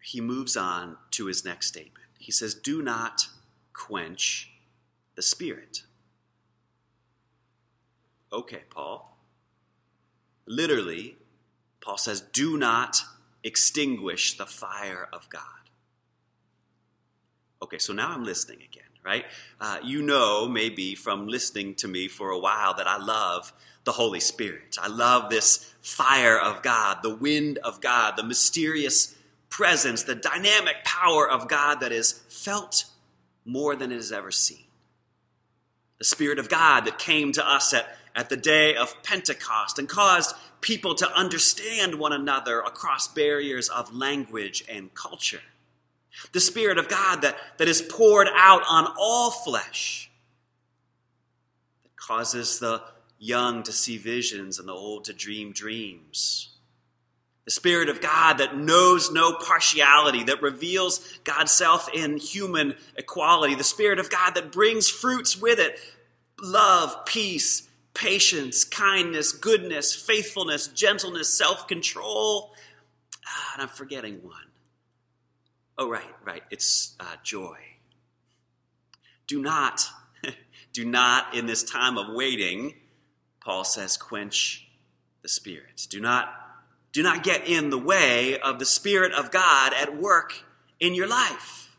he 0.00 0.20
moves 0.20 0.56
on 0.56 0.96
to 1.12 1.26
his 1.26 1.44
next 1.44 1.68
statement. 1.68 2.06
He 2.18 2.30
says, 2.30 2.54
Do 2.54 2.82
not 2.82 3.28
quench 3.72 4.50
the 5.16 5.22
Spirit. 5.22 5.82
Okay, 8.32 8.62
Paul. 8.70 9.18
Literally, 10.46 11.16
Paul 11.80 11.98
says, 11.98 12.20
Do 12.20 12.56
not 12.56 13.02
extinguish 13.42 14.36
the 14.36 14.46
fire 14.46 15.08
of 15.12 15.28
God. 15.28 15.42
Okay, 17.62 17.78
so 17.78 17.92
now 17.92 18.10
I'm 18.10 18.24
listening 18.24 18.58
again, 18.58 18.82
right? 19.04 19.24
Uh, 19.60 19.78
you 19.84 20.02
know, 20.02 20.48
maybe 20.48 20.96
from 20.96 21.28
listening 21.28 21.76
to 21.76 21.86
me 21.86 22.08
for 22.08 22.30
a 22.30 22.38
while, 22.38 22.74
that 22.74 22.88
I 22.88 22.98
love 22.98 23.52
the 23.84 23.92
Holy 23.92 24.18
Spirit. 24.18 24.76
I 24.82 24.88
love 24.88 25.30
this 25.30 25.72
fire 25.80 26.36
of 26.38 26.62
God, 26.62 26.98
the 27.04 27.14
wind 27.14 27.58
of 27.58 27.80
God, 27.80 28.14
the 28.16 28.24
mysterious 28.24 29.16
presence, 29.48 30.02
the 30.02 30.16
dynamic 30.16 30.82
power 30.84 31.28
of 31.28 31.46
God 31.46 31.80
that 31.80 31.92
is 31.92 32.12
felt 32.28 32.86
more 33.44 33.76
than 33.76 33.92
it 33.92 33.98
is 33.98 34.10
ever 34.10 34.32
seen. 34.32 34.64
The 35.98 36.04
Spirit 36.04 36.40
of 36.40 36.48
God 36.48 36.84
that 36.86 36.98
came 36.98 37.30
to 37.32 37.48
us 37.48 37.72
at, 37.72 37.86
at 38.16 38.28
the 38.28 38.36
day 38.36 38.74
of 38.74 39.00
Pentecost 39.04 39.78
and 39.78 39.88
caused 39.88 40.34
people 40.60 40.96
to 40.96 41.12
understand 41.12 41.96
one 41.96 42.12
another 42.12 42.58
across 42.60 43.06
barriers 43.06 43.68
of 43.68 43.94
language 43.94 44.64
and 44.68 44.92
culture. 44.94 45.42
The 46.32 46.40
Spirit 46.40 46.78
of 46.78 46.88
God 46.88 47.22
that, 47.22 47.36
that 47.58 47.68
is 47.68 47.82
poured 47.82 48.28
out 48.34 48.62
on 48.68 48.92
all 48.98 49.30
flesh, 49.30 50.10
that 51.82 51.96
causes 51.96 52.58
the 52.58 52.82
young 53.18 53.62
to 53.62 53.72
see 53.72 53.98
visions 53.98 54.58
and 54.58 54.68
the 54.68 54.72
old 54.72 55.04
to 55.04 55.12
dream 55.12 55.52
dreams. 55.52 56.50
The 57.44 57.50
Spirit 57.50 57.88
of 57.88 58.00
God 58.00 58.38
that 58.38 58.56
knows 58.56 59.10
no 59.10 59.32
partiality, 59.32 60.22
that 60.24 60.42
reveals 60.42 61.18
God's 61.24 61.50
self 61.50 61.88
in 61.92 62.16
human 62.16 62.74
equality. 62.96 63.54
The 63.54 63.64
Spirit 63.64 63.98
of 63.98 64.10
God 64.10 64.34
that 64.36 64.52
brings 64.52 64.88
fruits 64.88 65.40
with 65.40 65.58
it 65.58 65.78
love, 66.40 67.04
peace, 67.04 67.68
patience, 67.94 68.64
kindness, 68.64 69.32
goodness, 69.32 69.94
faithfulness, 69.94 70.68
gentleness, 70.68 71.32
self 71.36 71.66
control. 71.66 72.52
Ah, 73.26 73.52
and 73.54 73.62
I'm 73.62 73.68
forgetting 73.68 74.22
one. 74.22 74.51
Oh, 75.82 75.90
right, 75.90 76.14
right. 76.24 76.44
It's 76.48 76.94
uh, 77.00 77.16
joy. 77.24 77.56
Do 79.26 79.42
not, 79.42 79.84
do 80.72 80.84
not 80.84 81.34
in 81.34 81.46
this 81.46 81.64
time 81.64 81.98
of 81.98 82.14
waiting, 82.14 82.74
Paul 83.40 83.64
says, 83.64 83.96
quench 83.96 84.68
the 85.22 85.28
Spirit. 85.28 85.88
Do 85.90 85.98
not, 85.98 86.32
do 86.92 87.02
not 87.02 87.24
get 87.24 87.48
in 87.48 87.70
the 87.70 87.78
way 87.78 88.38
of 88.38 88.60
the 88.60 88.64
Spirit 88.64 89.12
of 89.12 89.32
God 89.32 89.72
at 89.74 89.96
work 90.00 90.44
in 90.78 90.94
your 90.94 91.08
life. 91.08 91.74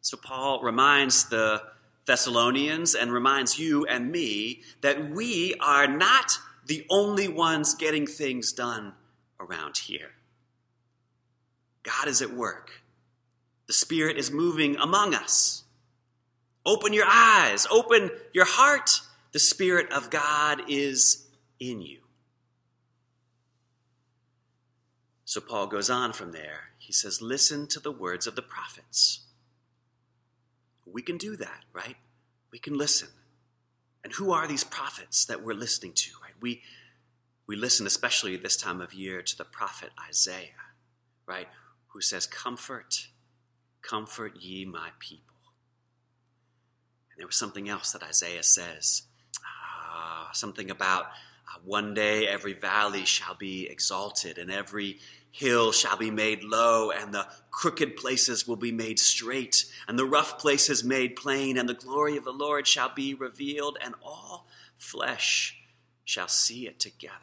So 0.00 0.16
Paul 0.16 0.62
reminds 0.62 1.28
the 1.28 1.60
Thessalonians 2.06 2.94
and 2.94 3.12
reminds 3.12 3.58
you 3.58 3.84
and 3.84 4.10
me 4.10 4.62
that 4.80 5.10
we 5.10 5.54
are 5.60 5.86
not 5.86 6.38
the 6.64 6.86
only 6.88 7.28
ones 7.28 7.74
getting 7.74 8.06
things 8.06 8.54
done 8.54 8.94
around 9.38 9.76
here. 9.76 10.12
God 11.86 12.08
is 12.08 12.20
at 12.20 12.32
work. 12.32 12.82
The 13.66 13.72
Spirit 13.72 14.16
is 14.16 14.30
moving 14.30 14.76
among 14.76 15.14
us. 15.14 15.64
Open 16.64 16.92
your 16.92 17.06
eyes, 17.06 17.66
open 17.70 18.10
your 18.32 18.44
heart. 18.44 18.90
The 19.32 19.38
Spirit 19.38 19.90
of 19.92 20.10
God 20.10 20.62
is 20.68 21.26
in 21.60 21.80
you. 21.80 22.00
So 25.24 25.40
Paul 25.40 25.66
goes 25.66 25.90
on 25.90 26.12
from 26.12 26.32
there. 26.32 26.70
He 26.78 26.92
says, 26.92 27.22
Listen 27.22 27.66
to 27.68 27.80
the 27.80 27.92
words 27.92 28.26
of 28.26 28.36
the 28.36 28.42
prophets. 28.42 29.20
We 30.84 31.02
can 31.02 31.18
do 31.18 31.36
that, 31.36 31.64
right? 31.72 31.96
We 32.50 32.58
can 32.58 32.78
listen. 32.78 33.08
And 34.04 34.12
who 34.14 34.32
are 34.32 34.46
these 34.46 34.64
prophets 34.64 35.24
that 35.26 35.42
we're 35.42 35.52
listening 35.52 35.92
to, 35.94 36.10
right? 36.22 36.34
We, 36.40 36.62
we 37.46 37.56
listen, 37.56 37.86
especially 37.86 38.36
this 38.36 38.56
time 38.56 38.80
of 38.80 38.94
year, 38.94 39.20
to 39.20 39.36
the 39.36 39.44
prophet 39.44 39.90
Isaiah, 40.08 40.70
right? 41.26 41.48
Who 41.96 42.02
says, 42.02 42.26
Comfort, 42.26 43.08
comfort 43.80 44.36
ye 44.36 44.66
my 44.66 44.90
people. 44.98 45.34
And 47.10 47.18
there 47.18 47.26
was 47.26 47.36
something 47.36 47.70
else 47.70 47.92
that 47.92 48.02
Isaiah 48.02 48.42
says 48.42 49.04
uh, 49.42 50.30
something 50.32 50.70
about 50.70 51.04
uh, 51.04 51.58
one 51.64 51.94
day 51.94 52.28
every 52.28 52.52
valley 52.52 53.06
shall 53.06 53.34
be 53.34 53.66
exalted, 53.66 54.36
and 54.36 54.50
every 54.50 54.98
hill 55.30 55.72
shall 55.72 55.96
be 55.96 56.10
made 56.10 56.44
low, 56.44 56.90
and 56.90 57.14
the 57.14 57.26
crooked 57.50 57.96
places 57.96 58.46
will 58.46 58.56
be 58.56 58.72
made 58.72 58.98
straight, 58.98 59.64
and 59.88 59.98
the 59.98 60.04
rough 60.04 60.38
places 60.38 60.84
made 60.84 61.16
plain, 61.16 61.56
and 61.56 61.66
the 61.66 61.72
glory 61.72 62.18
of 62.18 62.24
the 62.24 62.30
Lord 62.30 62.66
shall 62.66 62.92
be 62.94 63.14
revealed, 63.14 63.78
and 63.82 63.94
all 64.02 64.48
flesh 64.76 65.56
shall 66.04 66.28
see 66.28 66.66
it 66.66 66.78
together. 66.78 67.14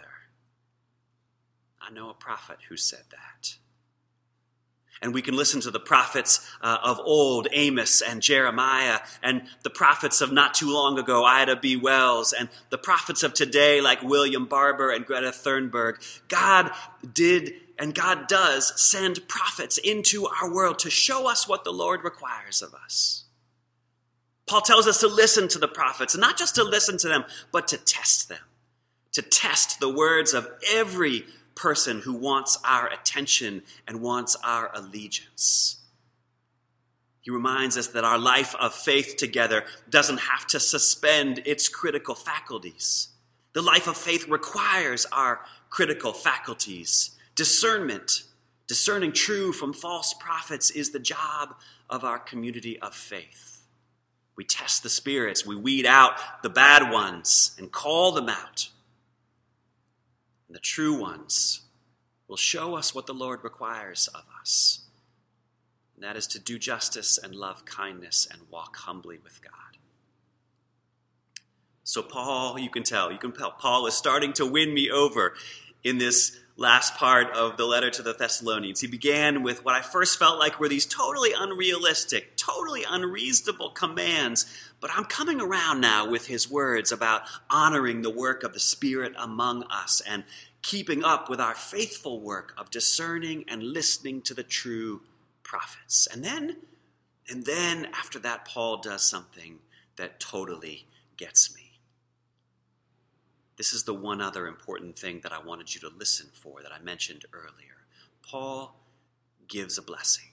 I 1.80 1.92
know 1.92 2.10
a 2.10 2.16
prophet 2.16 2.58
who 2.70 2.78
said 2.78 3.04
that. 3.12 3.58
And 5.04 5.14
we 5.14 5.22
can 5.22 5.36
listen 5.36 5.60
to 5.62 5.72
the 5.72 5.82
prophets 5.82 6.50
uh, 6.62 6.78
of 6.82 6.98
old, 6.98 7.50
Amos 7.52 8.02
and 8.02 8.22
Jeremiah, 8.22 9.00
and 9.22 9.44
the 9.62 9.70
prophets 9.70 10.22
of 10.22 10.32
not 10.32 10.54
too 10.54 10.74
long 10.74 10.98
ago, 10.98 11.26
Ida 11.26 11.58
B. 11.58 11.76
Wells, 11.76 12.32
and 12.32 12.48
the 12.70 12.78
prophets 12.78 13.22
of 13.22 13.34
today, 13.34 13.82
like 13.82 14.02
William 14.02 14.46
Barber 14.46 14.92
and 14.92 15.06
Greta 15.06 15.32
Thunberg. 15.32 15.96
God 16.30 16.72
did 17.14 17.54
and 17.78 17.94
God 17.94 18.28
does 18.28 18.80
send 18.80 19.28
prophets 19.28 19.78
into 19.78 20.28
our 20.28 20.52
world 20.52 20.80
to 20.80 20.90
show 20.90 21.28
us 21.28 21.48
what 21.48 21.64
the 21.64 21.74
Lord 21.74 22.04
requires 22.04 22.62
of 22.62 22.74
us. 22.74 23.26
Paul 24.46 24.62
tells 24.62 24.88
us 24.88 25.00
to 25.00 25.08
listen 25.08 25.48
to 25.50 25.60
the 25.60 25.68
prophets, 25.68 26.16
not 26.16 26.38
just 26.38 26.56
to 26.56 26.64
listen 26.64 26.98
to 27.00 27.08
them, 27.08 27.26
but 27.52 27.68
to 27.70 27.78
test 27.78 28.30
them, 28.30 28.40
to 29.14 29.22
test 29.22 29.80
the 29.80 29.90
words 29.90 30.34
of 30.34 30.48
every 30.72 31.26
person 31.56 32.02
who 32.02 32.14
wants 32.14 32.58
our 32.66 32.88
attention 32.88 33.64
and 33.88 34.02
wants 34.02 34.36
our 34.44 34.72
allegiance. 34.74 35.78
He 37.22 37.32
reminds 37.32 37.78
us 37.78 37.88
that 37.88 38.04
our 38.04 38.20
life 38.20 38.54
of 38.56 38.74
faith 38.74 39.16
together 39.18 39.64
doesn't 39.90 40.20
have 40.20 40.46
to 40.48 40.60
suspend 40.60 41.42
its 41.46 41.70
critical 41.70 42.16
faculties. 42.16 43.10
The 43.54 43.62
life 43.62 43.88
of 43.88 43.96
faith 43.96 44.28
requires 44.28 45.06
our 45.12 45.40
critical 45.70 46.12
faculties. 46.12 47.12
Discernment, 47.36 48.24
discerning 48.68 49.14
true 49.14 49.54
from 49.54 49.74
false 49.74 50.14
prophets, 50.14 50.70
is 50.70 50.92
the 50.92 51.00
job 51.00 51.56
of 51.90 52.04
our 52.04 52.20
community 52.20 52.78
of 52.80 52.94
faith. 52.94 53.62
We 54.36 54.44
test 54.44 54.84
the 54.84 54.90
spirits, 54.90 55.46
we 55.46 55.56
weed 55.56 55.86
out 55.86 56.42
the 56.42 56.50
bad 56.50 56.92
ones 56.92 57.56
and 57.58 57.72
call 57.72 58.12
them 58.12 58.28
out. 58.28 58.70
And 60.54 60.60
the 60.60 60.62
true 60.62 60.94
ones 60.94 61.62
will 62.28 62.38
show 62.38 62.76
us 62.76 62.94
what 62.94 63.08
the 63.08 63.14
Lord 63.14 63.44
requires 63.44 64.08
of 64.10 64.22
us. 64.40 64.82
And 65.96 66.04
that 66.04 66.16
is 66.16 66.28
to 66.28 66.40
do 66.40 66.60
justice 66.60 67.18
and 67.18 67.34
love 67.34 67.66
kindness 67.66 68.28
and 68.32 68.40
walk 68.52 68.76
humbly 68.76 69.18
with 69.24 69.42
God. 69.42 69.80
So, 71.84 72.04
Paul, 72.04 72.60
you 72.60 72.70
can 72.70 72.84
tell, 72.84 73.12
you 73.12 73.18
can 73.18 73.32
tell, 73.32 73.50
Paul 73.50 73.88
is 73.88 73.96
starting 73.96 74.32
to 74.34 74.46
win 74.46 74.76
me 74.76 74.92
over 74.92 75.34
in 75.84 75.98
this 75.98 76.38
last 76.56 76.98
part 76.98 77.36
of 77.36 77.58
the 77.58 77.66
letter 77.66 77.90
to 77.90 78.04
the 78.04 78.14
Thessalonians. 78.14 78.80
He 78.80 78.86
began 78.86 79.42
with 79.42 79.66
what 79.66 79.74
I 79.74 79.82
first 79.82 80.20
felt 80.20 80.38
like 80.38 80.60
were 80.60 80.70
these 80.70 80.86
totally 80.86 81.32
unrealistic, 81.36 82.38
totally 82.74 82.86
unreasonable 82.90 83.70
commands. 83.70 84.46
But 84.80 84.92
I'm 84.94 85.06
coming 85.06 85.40
around 85.40 85.82
now 85.82 86.10
with 86.10 86.28
his 86.28 86.50
words 86.50 86.92
about 86.92 87.24
honoring 87.50 88.02
the 88.02 88.10
work 88.10 88.44
of 88.44 88.54
the 88.54 88.60
Spirit 88.60 89.14
among 89.18 89.64
us 89.64 90.02
and 90.08 90.24
keeping 90.62 91.04
up 91.04 91.30
with 91.30 91.40
our 91.40 91.56
faithful 91.56 92.20
work 92.20 92.54
of 92.58 92.70
discerning 92.70 93.46
and 93.48 93.64
listening 93.64 94.22
to 94.24 94.34
the 94.34 94.44
true 94.44 95.02
prophets. 95.44 96.08
And 96.12 96.24
then, 96.24 96.58
and 97.30 97.46
then 97.46 97.88
after 97.94 98.20
that, 98.20 98.46
Paul 98.46 98.78
does 98.78 99.04
something 99.04 99.60
that 99.98 100.20
totally 100.20 100.86
gets 101.18 101.54
me. 101.56 101.62
This 103.58 103.74
is 103.74 103.84
the 103.84 103.94
one 103.94 104.20
other 104.20 104.48
important 104.48 104.98
thing 104.98 105.20
that 105.22 105.32
I 105.32 105.40
wanted 105.40 105.76
you 105.76 105.82
to 105.82 105.96
listen 105.96 106.30
for 106.34 106.62
that 106.64 106.72
I 106.72 106.84
mentioned 106.84 107.26
earlier. 107.34 107.86
Paul 108.24 108.76
gives 109.48 109.78
a 109.78 109.82
blessing. 109.82 110.33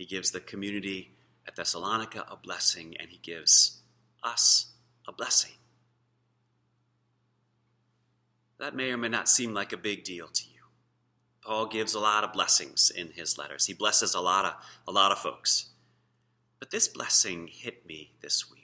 He 0.00 0.06
gives 0.06 0.30
the 0.30 0.40
community 0.40 1.12
at 1.46 1.56
Thessalonica 1.56 2.24
a 2.30 2.36
blessing, 2.36 2.96
and 2.98 3.10
he 3.10 3.18
gives 3.18 3.82
us 4.22 4.72
a 5.06 5.12
blessing. 5.12 5.52
That 8.58 8.74
may 8.74 8.92
or 8.92 8.96
may 8.96 9.08
not 9.08 9.28
seem 9.28 9.54
like 9.54 9.72
a 9.72 9.76
big 9.76 10.04
deal 10.04 10.28
to 10.28 10.44
you. 10.46 10.60
Paul 11.42 11.66
gives 11.66 11.94
a 11.94 12.00
lot 12.00 12.24
of 12.24 12.32
blessings 12.32 12.90
in 12.94 13.12
his 13.12 13.38
letters. 13.38 13.66
He 13.66 13.72
blesses 13.72 14.14
a 14.14 14.20
lot 14.20 14.44
of 14.44 14.54
a 14.86 14.92
lot 14.92 15.12
of 15.12 15.18
folks. 15.18 15.70
But 16.58 16.70
this 16.70 16.88
blessing 16.88 17.48
hit 17.50 17.86
me 17.86 18.12
this 18.20 18.50
week 18.50 18.60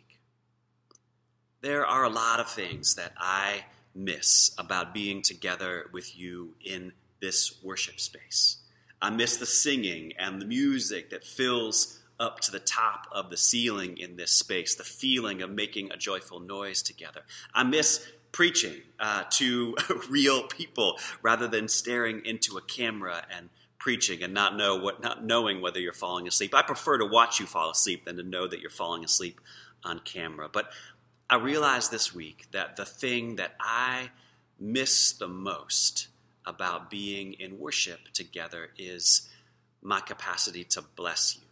there 1.67 1.85
are 1.85 2.05
a 2.05 2.09
lot 2.09 2.39
of 2.39 2.49
things 2.49 2.95
that 2.95 3.13
I 3.19 3.65
miss 3.93 4.53
about 4.57 4.95
being 4.95 5.21
together 5.21 5.91
with 5.93 6.17
you 6.17 6.55
in 6.65 6.93
this 7.21 7.59
worship 7.61 7.99
space. 7.99 8.59
I 9.01 9.11
miss 9.11 9.37
the 9.37 9.47
singing 9.47 10.13
and 10.19 10.41
the 10.41 10.47
music 10.47 11.11
that 11.11 11.25
fills 11.25 12.01
up 12.19 12.41
to 12.41 12.51
the 12.51 12.59
top 12.59 13.07
of 13.13 13.31
the 13.31 13.37
ceiling 13.37 13.99
in 13.99 14.17
this 14.17 14.31
space, 14.31 14.75
the 14.75 14.85
feeling 14.85 15.43
of 15.43 15.51
making 15.51 15.91
a 15.93 15.97
joyful 15.97 16.41
noise 16.41 16.83
together. 16.83 17.23
I 17.53 17.63
miss 17.63 18.07
preaching 18.33 18.83
uh, 18.99 19.25
to 19.31 19.77
real 20.09 20.45
people 20.45 20.99
rather 21.23 21.47
than 21.47 21.69
staring 21.69 22.25
into 22.25 22.57
a 22.57 22.63
camera 22.63 23.25
and 23.35 23.51
preaching 23.79 24.23
and 24.23 24.35
not 24.35 24.57
know 24.57 24.75
what 24.75 25.03
not 25.03 25.25
knowing 25.25 25.61
whether 25.61 25.79
you're 25.79 25.93
falling 25.93 26.27
asleep. 26.27 26.55
I 26.55 26.63
prefer 26.63 26.99
to 26.99 27.05
watch 27.07 27.39
you 27.39 27.47
fall 27.47 27.71
asleep 27.71 28.05
than 28.05 28.17
to 28.17 28.23
know 28.23 28.49
that 28.49 28.61
you're 28.61 28.71
falling 28.71 29.05
asleep 29.05 29.41
on 29.85 30.01
camera. 30.01 30.49
But 30.51 30.71
I 31.29 31.37
realized 31.37 31.91
this 31.91 32.15
week 32.15 32.47
that 32.53 32.77
the 32.77 32.85
thing 32.85 33.37
that 33.37 33.55
I 33.61 34.11
miss 34.59 35.13
the 35.13 35.29
most 35.29 36.09
about 36.47 36.91
being 36.91 37.35
in 37.35 37.59
worship 37.59 38.13
together 38.13 38.71
is 38.79 39.29
my 39.83 40.01
capacity 40.01 40.65
to 40.65 40.83
bless 40.83 41.37
you. 41.37 41.43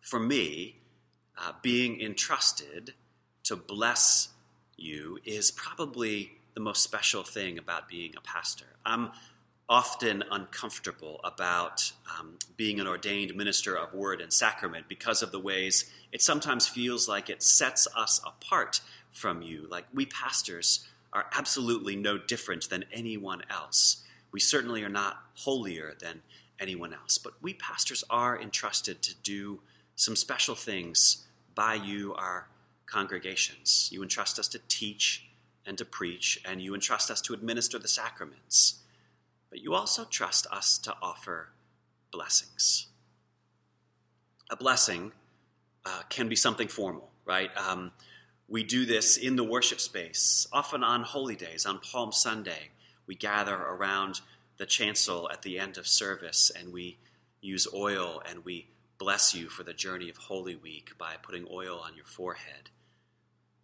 For 0.00 0.20
me, 0.20 0.76
uh, 1.36 1.52
being 1.62 2.00
entrusted 2.00 2.94
to 3.44 3.56
bless 3.56 4.28
you 4.76 5.18
is 5.24 5.50
probably 5.50 6.32
the 6.54 6.60
most 6.60 6.82
special 6.82 7.22
thing 7.22 7.58
about 7.58 7.88
being 7.88 8.14
a 8.16 8.20
pastor. 8.20 8.66
I'm 8.84 9.10
often 9.68 10.22
uncomfortable 10.30 11.20
about 11.24 11.92
um, 12.18 12.38
being 12.56 12.80
an 12.80 12.86
ordained 12.86 13.34
minister 13.34 13.74
of 13.74 13.94
word 13.94 14.20
and 14.20 14.32
sacrament 14.32 14.86
because 14.88 15.22
of 15.22 15.32
the 15.32 15.40
ways 15.40 15.90
it 16.12 16.22
sometimes 16.22 16.66
feels 16.66 17.08
like 17.08 17.30
it 17.30 17.42
sets 17.42 17.88
us 17.96 18.20
apart 18.26 18.80
from 19.10 19.42
you. 19.42 19.66
Like 19.70 19.86
we 19.92 20.06
pastors 20.06 20.86
are 21.14 21.26
absolutely 21.32 21.96
no 21.96 22.18
different 22.18 22.68
than 22.68 22.84
anyone 22.92 23.42
else. 23.48 24.02
We 24.32 24.40
certainly 24.40 24.82
are 24.82 24.88
not 24.88 25.22
holier 25.36 25.94
than 25.98 26.22
anyone 26.58 26.92
else, 26.92 27.18
but 27.18 27.34
we 27.40 27.54
pastors 27.54 28.04
are 28.10 28.40
entrusted 28.40 29.00
to 29.02 29.14
do 29.14 29.60
some 29.96 30.16
special 30.16 30.54
things 30.54 31.26
by 31.54 31.74
you, 31.74 32.14
our 32.14 32.48
congregations. 32.86 33.88
You 33.92 34.02
entrust 34.02 34.38
us 34.38 34.48
to 34.48 34.60
teach 34.68 35.28
and 35.64 35.78
to 35.78 35.84
preach, 35.84 36.40
and 36.44 36.60
you 36.60 36.74
entrust 36.74 37.10
us 37.10 37.20
to 37.22 37.32
administer 37.32 37.78
the 37.78 37.88
sacraments 37.88 38.80
but 39.54 39.62
you 39.62 39.72
also 39.72 40.04
trust 40.04 40.48
us 40.50 40.78
to 40.78 40.92
offer 41.00 41.50
blessings. 42.10 42.88
A 44.50 44.56
blessing 44.56 45.12
uh, 45.86 46.02
can 46.08 46.28
be 46.28 46.34
something 46.34 46.66
formal, 46.66 47.08
right? 47.24 47.56
Um, 47.56 47.92
we 48.48 48.62
do 48.62 48.84
this 48.84 49.16
in 49.16 49.36
the 49.36 49.44
worship 49.44 49.80
space, 49.80 50.46
often 50.52 50.84
on 50.84 51.02
holy 51.02 51.36
days, 51.36 51.64
on 51.64 51.78
Palm 51.80 52.12
Sunday. 52.12 52.70
We 53.06 53.14
gather 53.14 53.54
around 53.56 54.20
the 54.56 54.66
chancel 54.66 55.30
at 55.30 55.42
the 55.42 55.58
end 55.58 55.78
of 55.78 55.86
service 55.86 56.50
and 56.56 56.72
we 56.72 56.98
use 57.40 57.66
oil 57.74 58.22
and 58.28 58.44
we 58.44 58.68
bless 58.98 59.34
you 59.34 59.48
for 59.48 59.62
the 59.62 59.74
journey 59.74 60.08
of 60.08 60.16
Holy 60.16 60.54
Week 60.54 60.92
by 60.98 61.14
putting 61.20 61.46
oil 61.50 61.80
on 61.84 61.96
your 61.96 62.04
forehead. 62.04 62.70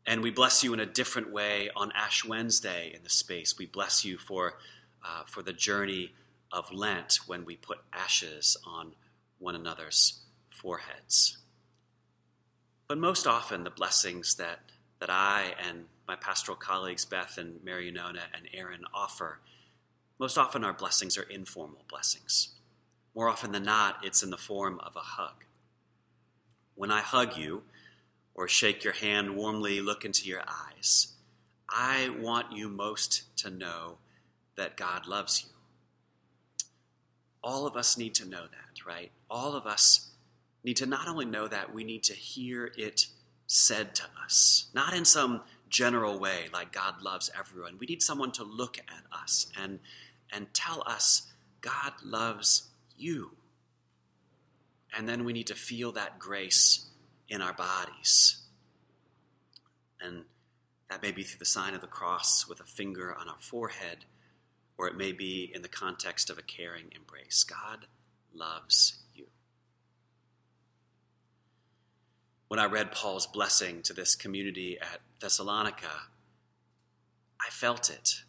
And 0.07 0.23
we 0.23 0.31
bless 0.31 0.64
you 0.64 0.73
in 0.75 0.81
a 0.81 0.87
different 0.87 1.31
way 1.31 1.71
on 1.77 1.93
Ash 1.95 2.25
Wednesday 2.25 2.93
in 2.95 3.03
the 3.05 3.11
space. 3.11 3.59
We 3.59 3.66
bless 3.66 4.05
you 4.05 4.19
for 4.19 4.55
uh, 5.05 5.23
for 5.27 5.43
the 5.43 5.53
journey 5.53 6.12
of 6.53 6.73
Lent 6.73 7.21
when 7.27 7.45
we 7.45 7.57
put 7.57 7.79
ashes 7.93 8.57
on 8.66 8.93
one 9.38 9.55
another's 9.55 10.21
foreheads. 10.51 11.38
But 12.90 12.98
most 12.98 13.24
often, 13.24 13.62
the 13.62 13.70
blessings 13.70 14.35
that, 14.35 14.59
that 14.98 15.11
I 15.11 15.55
and 15.64 15.85
my 16.09 16.16
pastoral 16.16 16.57
colleagues, 16.57 17.05
Beth 17.05 17.38
and 17.38 17.61
Marianona 17.64 18.22
and 18.35 18.48
Aaron, 18.53 18.83
offer, 18.92 19.38
most 20.18 20.37
often 20.37 20.64
our 20.64 20.72
blessings 20.72 21.16
are 21.16 21.22
informal 21.22 21.85
blessings. 21.88 22.48
More 23.14 23.29
often 23.29 23.53
than 23.53 23.62
not, 23.62 23.98
it's 24.03 24.24
in 24.24 24.31
the 24.31 24.37
form 24.37 24.81
of 24.81 24.96
a 24.96 25.07
hug. 25.20 25.44
When 26.74 26.90
I 26.90 27.00
hug 27.00 27.37
you, 27.37 27.62
or 28.35 28.48
shake 28.48 28.83
your 28.83 28.94
hand 28.94 29.37
warmly, 29.37 29.81
look 29.81 30.05
into 30.05 30.26
your 30.26 30.42
eyes, 30.48 31.12
I 31.68 32.09
want 32.09 32.50
you 32.50 32.68
most 32.68 33.37
to 33.37 33.50
know 33.50 33.98
that 34.57 34.76
God 34.76 35.07
loves 35.07 35.44
you. 35.44 35.50
All 37.40 37.68
of 37.68 37.76
us 37.76 37.96
need 37.96 38.16
to 38.16 38.29
know 38.29 38.46
that, 38.50 38.85
right? 38.85 39.12
All 39.31 39.55
of 39.55 39.64
us 39.64 40.10
need 40.64 40.77
to 40.77 40.87
not 40.87 41.09
only 41.09 41.25
know 41.25 41.49
that, 41.49 41.73
we 41.73 41.85
need 41.85 42.03
to 42.05 42.14
hear 42.14 42.73
it 42.77 43.07
said 43.46 43.94
to 43.96 44.05
us, 44.25 44.66
not 44.75 44.94
in 44.94 45.05
some 45.05 45.42
general 45.68 46.18
way 46.18 46.49
like 46.53 46.73
God 46.73 47.03
loves 47.03 47.31
everyone. 47.38 47.77
We 47.79 47.87
need 47.87 48.03
someone 48.03 48.33
to 48.33 48.44
look 48.44 48.79
at 48.79 49.05
us 49.12 49.46
and, 49.61 49.79
and 50.33 50.53
tell 50.53 50.83
us 50.87 51.31
God 51.61 51.92
loves 52.05 52.68
you. 52.96 53.33
And 54.96 55.09
then 55.09 55.25
we 55.25 55.33
need 55.33 55.46
to 55.46 55.55
feel 55.55 55.92
that 55.92 56.18
grace 56.18 56.87
in 57.29 57.40
our 57.40 57.53
bodies. 57.53 58.42
And 60.01 60.25
that 60.88 61.03
may 61.03 61.12
be 61.12 61.23
through 61.23 61.38
the 61.38 61.44
sign 61.44 61.75
of 61.75 61.81
the 61.81 61.87
cross 61.87 62.49
with 62.49 62.61
a 62.61 62.64
finger 62.64 63.14
on 63.14 63.29
our 63.29 63.38
forehead 63.38 64.05
or 64.81 64.88
it 64.88 64.96
may 64.96 65.12
be 65.12 65.53
in 65.55 65.61
the 65.61 65.68
context 65.68 66.31
of 66.31 66.38
a 66.38 66.42
caring 66.42 66.87
embrace. 66.96 67.44
God 67.44 67.85
loves 68.35 68.94
you. 69.14 69.27
When 72.51 72.59
I 72.59 72.65
read 72.65 72.91
Paul's 72.91 73.29
blessing 73.29 73.81
to 73.83 73.93
this 73.93 74.17
community 74.17 74.77
at 74.81 75.03
Thessalonica, 75.21 76.09
I 77.41 77.49
felt 77.49 77.89
it. 77.89 78.25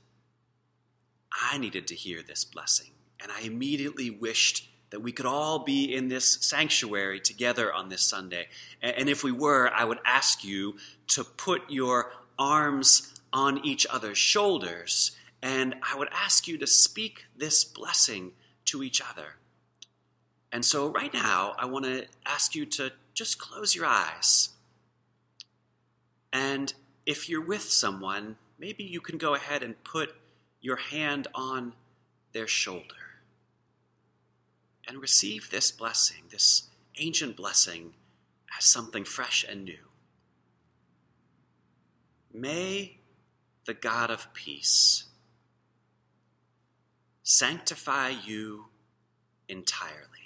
I 1.33 1.57
needed 1.57 1.87
to 1.87 1.95
hear 1.95 2.21
this 2.21 2.45
blessing, 2.45 2.91
and 3.19 3.31
I 3.31 3.41
immediately 3.41 4.11
wished 4.11 4.69
that 4.91 4.99
we 4.99 5.11
could 5.11 5.25
all 5.25 5.57
be 5.57 5.91
in 5.91 6.09
this 6.09 6.37
sanctuary 6.39 7.19
together 7.19 7.73
on 7.73 7.89
this 7.89 8.03
Sunday. 8.03 8.49
And 8.79 9.09
if 9.09 9.23
we 9.23 9.31
were, 9.31 9.71
I 9.73 9.85
would 9.85 9.97
ask 10.05 10.43
you 10.43 10.75
to 11.07 11.23
put 11.23 11.63
your 11.71 12.11
arms 12.37 13.19
on 13.33 13.65
each 13.65 13.87
other's 13.89 14.19
shoulders 14.19 15.13
and 15.41 15.73
I 15.81 15.97
would 15.97 16.09
ask 16.11 16.47
you 16.47 16.59
to 16.59 16.67
speak 16.67 17.25
this 17.35 17.63
blessing 17.63 18.33
to 18.65 18.83
each 18.83 19.01
other. 19.01 19.37
And 20.51 20.63
so, 20.63 20.91
right 20.91 21.11
now, 21.11 21.55
I 21.57 21.65
want 21.65 21.85
to 21.85 22.05
ask 22.23 22.53
you 22.53 22.67
to 22.67 22.91
just 23.13 23.39
close 23.39 23.75
your 23.75 23.85
eyes. 23.85 24.49
And 26.31 26.73
if 27.05 27.27
you're 27.27 27.45
with 27.45 27.63
someone, 27.63 28.37
maybe 28.57 28.83
you 28.83 29.01
can 29.01 29.17
go 29.17 29.33
ahead 29.33 29.63
and 29.63 29.83
put 29.83 30.15
your 30.61 30.77
hand 30.77 31.27
on 31.33 31.73
their 32.33 32.47
shoulder 32.47 32.95
and 34.87 35.01
receive 35.01 35.49
this 35.49 35.71
blessing, 35.71 36.23
this 36.29 36.69
ancient 36.97 37.35
blessing, 37.35 37.93
as 38.57 38.65
something 38.65 39.03
fresh 39.03 39.45
and 39.47 39.63
new. 39.63 39.77
May 42.33 42.97
the 43.65 43.73
God 43.73 44.09
of 44.09 44.33
peace 44.33 45.05
sanctify 47.23 48.09
you 48.09 48.65
entirely. 49.47 50.20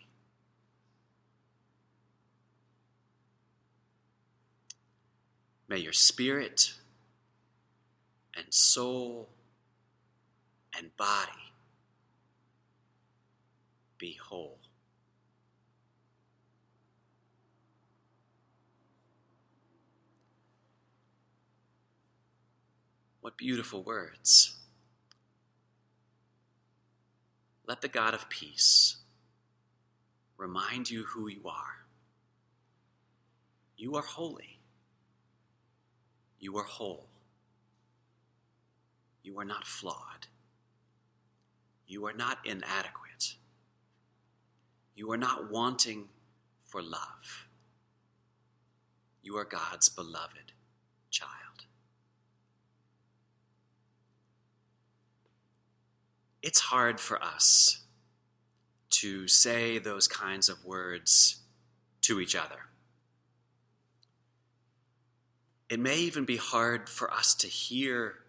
May 5.68 5.80
your 5.80 5.94
spirit 5.94 6.74
and 8.36 8.54
soul 8.54 9.30
and 10.78 10.96
body 10.98 11.32
be 13.98 14.18
whole. 14.22 14.60
What 23.22 23.38
beautiful 23.38 23.82
words. 23.82 24.56
Let 27.68 27.82
the 27.82 27.88
God 27.88 28.14
of 28.14 28.30
peace 28.30 28.98
remind 30.38 30.92
you 30.92 31.06
who 31.06 31.28
you 31.28 31.48
are. 31.48 31.86
You 33.78 33.96
are 33.96 34.04
holy. 34.04 34.55
You 36.46 36.56
are 36.58 36.64
whole. 36.64 37.08
You 39.24 39.40
are 39.40 39.46
not 39.46 39.66
flawed. 39.66 40.28
You 41.88 42.06
are 42.06 42.14
not 42.14 42.38
inadequate. 42.46 43.34
You 44.94 45.12
are 45.12 45.18
not 45.18 45.50
wanting 45.50 46.10
for 46.64 46.84
love. 46.84 47.48
You 49.24 49.36
are 49.38 49.44
God's 49.44 49.90
beloved 49.90 50.52
child. 51.10 51.66
It's 56.44 56.60
hard 56.60 57.00
for 57.00 57.20
us 57.24 57.86
to 59.02 59.28
say 59.28 59.80
those 59.80 60.08
kinds 60.08 60.48
of 60.48 60.64
words 60.64 61.38
to 62.02 62.22
each 62.22 62.36
other. 62.36 62.70
It 65.70 65.80
may 65.80 65.98
even 65.98 66.26
be 66.26 66.38
hard 66.38 66.90
for 66.90 67.12
us 67.12 67.34
to 67.36 67.48
hear 67.48 68.20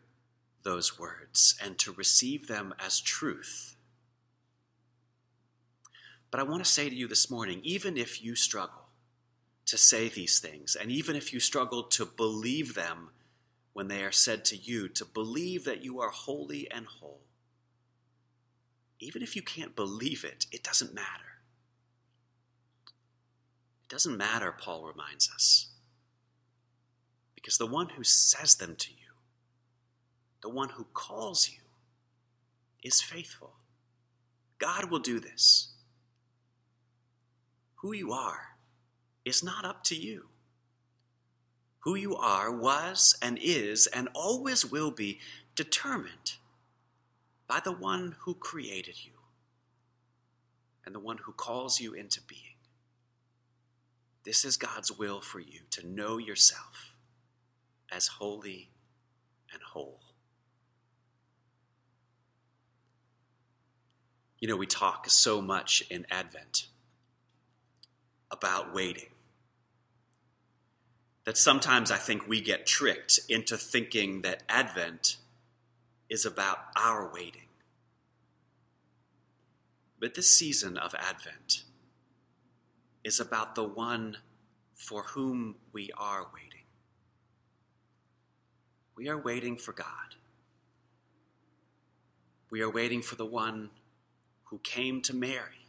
those 0.62 0.98
words 0.98 1.56
and 1.62 1.78
to 1.78 1.92
receive 1.92 2.48
them 2.48 2.74
as 2.78 3.00
truth. 3.00 3.76
But 6.30 6.40
I 6.40 6.44
want 6.44 6.64
to 6.64 6.70
say 6.70 6.88
to 6.88 6.94
you 6.94 7.06
this 7.06 7.30
morning 7.30 7.60
even 7.62 7.96
if 7.96 8.22
you 8.22 8.34
struggle 8.34 8.86
to 9.66 9.76
say 9.76 10.08
these 10.08 10.38
things, 10.38 10.76
and 10.76 10.90
even 10.90 11.16
if 11.16 11.32
you 11.32 11.40
struggle 11.40 11.82
to 11.82 12.06
believe 12.06 12.74
them 12.74 13.10
when 13.72 13.88
they 13.88 14.02
are 14.02 14.12
said 14.12 14.44
to 14.46 14.56
you, 14.56 14.88
to 14.88 15.04
believe 15.04 15.64
that 15.64 15.84
you 15.84 16.00
are 16.00 16.10
holy 16.10 16.70
and 16.70 16.86
whole, 16.86 17.20
even 19.00 19.22
if 19.22 19.36
you 19.36 19.42
can't 19.42 19.76
believe 19.76 20.24
it, 20.24 20.46
it 20.52 20.62
doesn't 20.62 20.94
matter. 20.94 21.40
It 23.84 23.88
doesn't 23.88 24.16
matter, 24.16 24.52
Paul 24.52 24.84
reminds 24.84 25.30
us. 25.30 25.68
Because 27.46 27.58
the 27.58 27.66
one 27.66 27.90
who 27.90 28.02
says 28.02 28.56
them 28.56 28.74
to 28.74 28.90
you, 28.90 29.12
the 30.42 30.48
one 30.48 30.70
who 30.70 30.88
calls 30.92 31.48
you, 31.48 31.62
is 32.82 33.00
faithful. 33.00 33.52
God 34.58 34.90
will 34.90 34.98
do 34.98 35.20
this. 35.20 35.68
Who 37.76 37.92
you 37.92 38.10
are 38.10 38.56
is 39.24 39.44
not 39.44 39.64
up 39.64 39.84
to 39.84 39.94
you. 39.94 40.24
Who 41.84 41.94
you 41.94 42.16
are 42.16 42.50
was 42.50 43.16
and 43.22 43.38
is 43.40 43.86
and 43.86 44.08
always 44.12 44.66
will 44.66 44.90
be 44.90 45.20
determined 45.54 46.38
by 47.46 47.60
the 47.60 47.70
one 47.70 48.16
who 48.22 48.34
created 48.34 49.04
you 49.04 49.12
and 50.84 50.92
the 50.92 50.98
one 50.98 51.18
who 51.18 51.32
calls 51.32 51.78
you 51.78 51.94
into 51.94 52.20
being. 52.22 52.56
This 54.24 54.44
is 54.44 54.56
God's 54.56 54.90
will 54.90 55.20
for 55.20 55.38
you 55.38 55.60
to 55.70 55.86
know 55.86 56.18
yourself 56.18 56.95
as 57.90 58.06
holy 58.06 58.70
and 59.52 59.62
whole. 59.62 60.00
You 64.38 64.48
know, 64.48 64.56
we 64.56 64.66
talk 64.66 65.08
so 65.08 65.40
much 65.40 65.82
in 65.90 66.06
Advent 66.10 66.66
about 68.30 68.74
waiting 68.74 69.10
that 71.24 71.36
sometimes 71.36 71.90
I 71.90 71.96
think 71.96 72.28
we 72.28 72.40
get 72.40 72.66
tricked 72.66 73.18
into 73.28 73.56
thinking 73.56 74.22
that 74.22 74.44
Advent 74.48 75.16
is 76.08 76.24
about 76.24 76.58
our 76.76 77.12
waiting. 77.12 77.48
But 79.98 80.14
this 80.14 80.30
season 80.30 80.76
of 80.78 80.94
Advent 80.94 81.64
is 83.02 83.18
about 83.18 83.54
the 83.56 83.64
one 83.64 84.18
for 84.74 85.02
whom 85.02 85.56
we 85.72 85.90
are 85.96 86.26
waiting. 86.32 86.45
We 88.96 89.08
are 89.08 89.18
waiting 89.18 89.56
for 89.56 89.72
God. 89.72 90.16
We 92.50 92.62
are 92.62 92.70
waiting 92.70 93.02
for 93.02 93.14
the 93.14 93.26
one 93.26 93.70
who 94.44 94.58
came 94.58 95.02
to 95.02 95.14
Mary, 95.14 95.68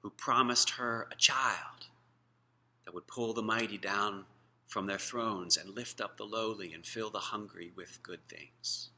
who 0.00 0.10
promised 0.10 0.70
her 0.70 1.06
a 1.12 1.16
child 1.16 1.88
that 2.84 2.94
would 2.94 3.06
pull 3.06 3.34
the 3.34 3.42
mighty 3.42 3.76
down 3.76 4.24
from 4.66 4.86
their 4.86 4.98
thrones 4.98 5.56
and 5.56 5.74
lift 5.74 6.00
up 6.00 6.16
the 6.16 6.24
lowly 6.24 6.72
and 6.72 6.86
fill 6.86 7.10
the 7.10 7.18
hungry 7.18 7.72
with 7.76 8.02
good 8.02 8.20
things. 8.28 8.88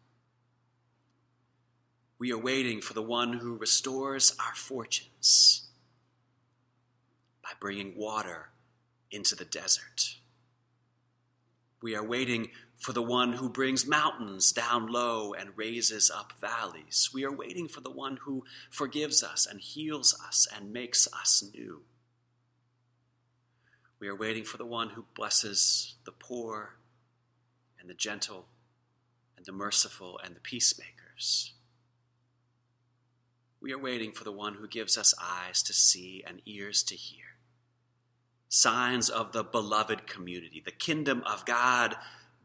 We 2.19 2.31
are 2.31 2.39
waiting 2.39 2.81
for 2.81 2.93
the 2.95 3.03
one 3.03 3.33
who 3.33 3.57
restores 3.57 4.37
our 4.39 4.55
fortunes 4.55 5.63
by 7.43 7.51
bringing 7.59 7.97
water 7.97 8.51
into 9.11 9.35
the 9.35 9.45
desert. 9.45 10.17
We 11.81 11.97
are 11.97 12.05
waiting 12.05 12.51
for 12.83 12.93
the 12.93 13.01
one 13.01 13.35
who 13.35 13.49
brings 13.49 13.87
mountains 13.87 14.51
down 14.51 14.89
low 14.89 15.33
and 15.33 15.57
raises 15.57 16.11
up 16.11 16.33
valleys. 16.41 17.11
We 17.15 17.25
are 17.25 17.31
waiting 17.31 17.69
for 17.69 17.81
the 17.81 17.93
one 17.93 18.19
who 18.25 18.43
forgives 18.73 19.23
us 19.23 19.47
and 19.47 19.61
heals 19.61 20.19
us 20.27 20.49
and 20.53 20.73
makes 20.73 21.07
us 21.15 21.45
new. 21.55 21.83
We 24.01 24.09
are 24.09 24.17
waiting 24.17 24.43
for 24.43 24.57
the 24.57 24.67
one 24.67 24.91
who 24.91 25.05
blesses 25.15 25.95
the 26.05 26.11
poor 26.11 26.75
and 27.81 27.89
the 27.89 27.95
gentle 27.95 28.47
and 29.37 29.47
the 29.47 29.53
merciful 29.53 30.19
and 30.25 30.35
the 30.35 30.41
peacemakers. 30.41 31.53
We 33.61 33.73
are 33.73 33.79
waiting 33.79 34.11
for 34.11 34.25
the 34.25 34.33
one 34.33 34.55
who 34.55 34.67
gives 34.67 34.99
us 34.99 35.15
eyes 35.23 35.63
to 35.63 35.73
see 35.73 36.25
and 36.27 36.43
ears 36.47 36.83
to 36.83 36.97
hear. 36.97 37.37
Signs 38.49 39.09
of 39.09 39.31
the 39.31 39.45
beloved 39.45 40.09
community, 40.09 40.61
the 40.65 40.73
kingdom 40.73 41.23
of 41.25 41.47
God 41.47 41.95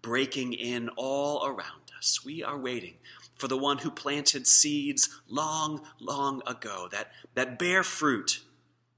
breaking 0.08 0.54
in 0.54 0.88
all 0.96 1.46
around 1.46 1.92
us. 1.98 2.24
We 2.24 2.42
are 2.42 2.58
waiting 2.58 2.94
for 3.36 3.50
the 3.50 3.58
one 3.58 3.80
who 3.80 3.92
planted 3.92 4.48
seeds 4.48 5.10
long, 5.28 5.82
long 6.00 6.42
ago 6.48 6.88
that, 6.94 7.12
that 7.36 7.60
bear 7.60 7.84
fruit 7.84 8.40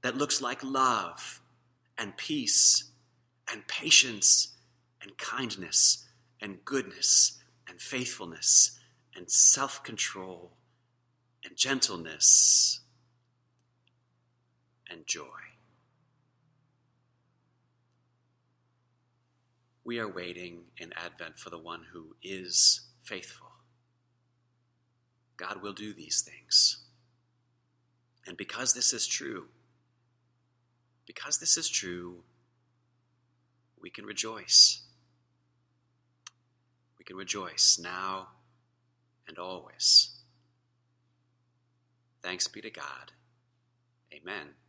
that 0.02 0.16
looks 0.16 0.40
like 0.40 0.62
love 0.62 1.42
and 1.98 2.16
peace 2.16 2.84
and 3.52 3.66
patience 3.66 4.54
and 5.02 5.18
kindness 5.18 6.06
and 6.40 6.64
goodness 6.64 7.40
and 7.68 7.80
faithfulness 7.80 8.78
and 9.16 9.28
self 9.28 9.82
control 9.82 10.52
and 11.44 11.56
gentleness 11.56 12.82
and 14.88 15.08
joy. 15.08 15.39
We 19.84 19.98
are 19.98 20.08
waiting 20.08 20.64
in 20.76 20.92
Advent 20.92 21.38
for 21.38 21.50
the 21.50 21.58
one 21.58 21.86
who 21.92 22.16
is 22.22 22.82
faithful. 23.02 23.48
God 25.36 25.62
will 25.62 25.72
do 25.72 25.94
these 25.94 26.20
things. 26.20 26.84
And 28.26 28.36
because 28.36 28.74
this 28.74 28.92
is 28.92 29.06
true, 29.06 29.46
because 31.06 31.38
this 31.38 31.56
is 31.56 31.68
true, 31.68 32.22
we 33.80 33.90
can 33.90 34.04
rejoice. 34.04 34.82
We 36.98 37.04
can 37.04 37.16
rejoice 37.16 37.80
now 37.82 38.28
and 39.26 39.38
always. 39.38 40.10
Thanks 42.22 42.46
be 42.46 42.60
to 42.60 42.70
God. 42.70 43.12
Amen. 44.12 44.59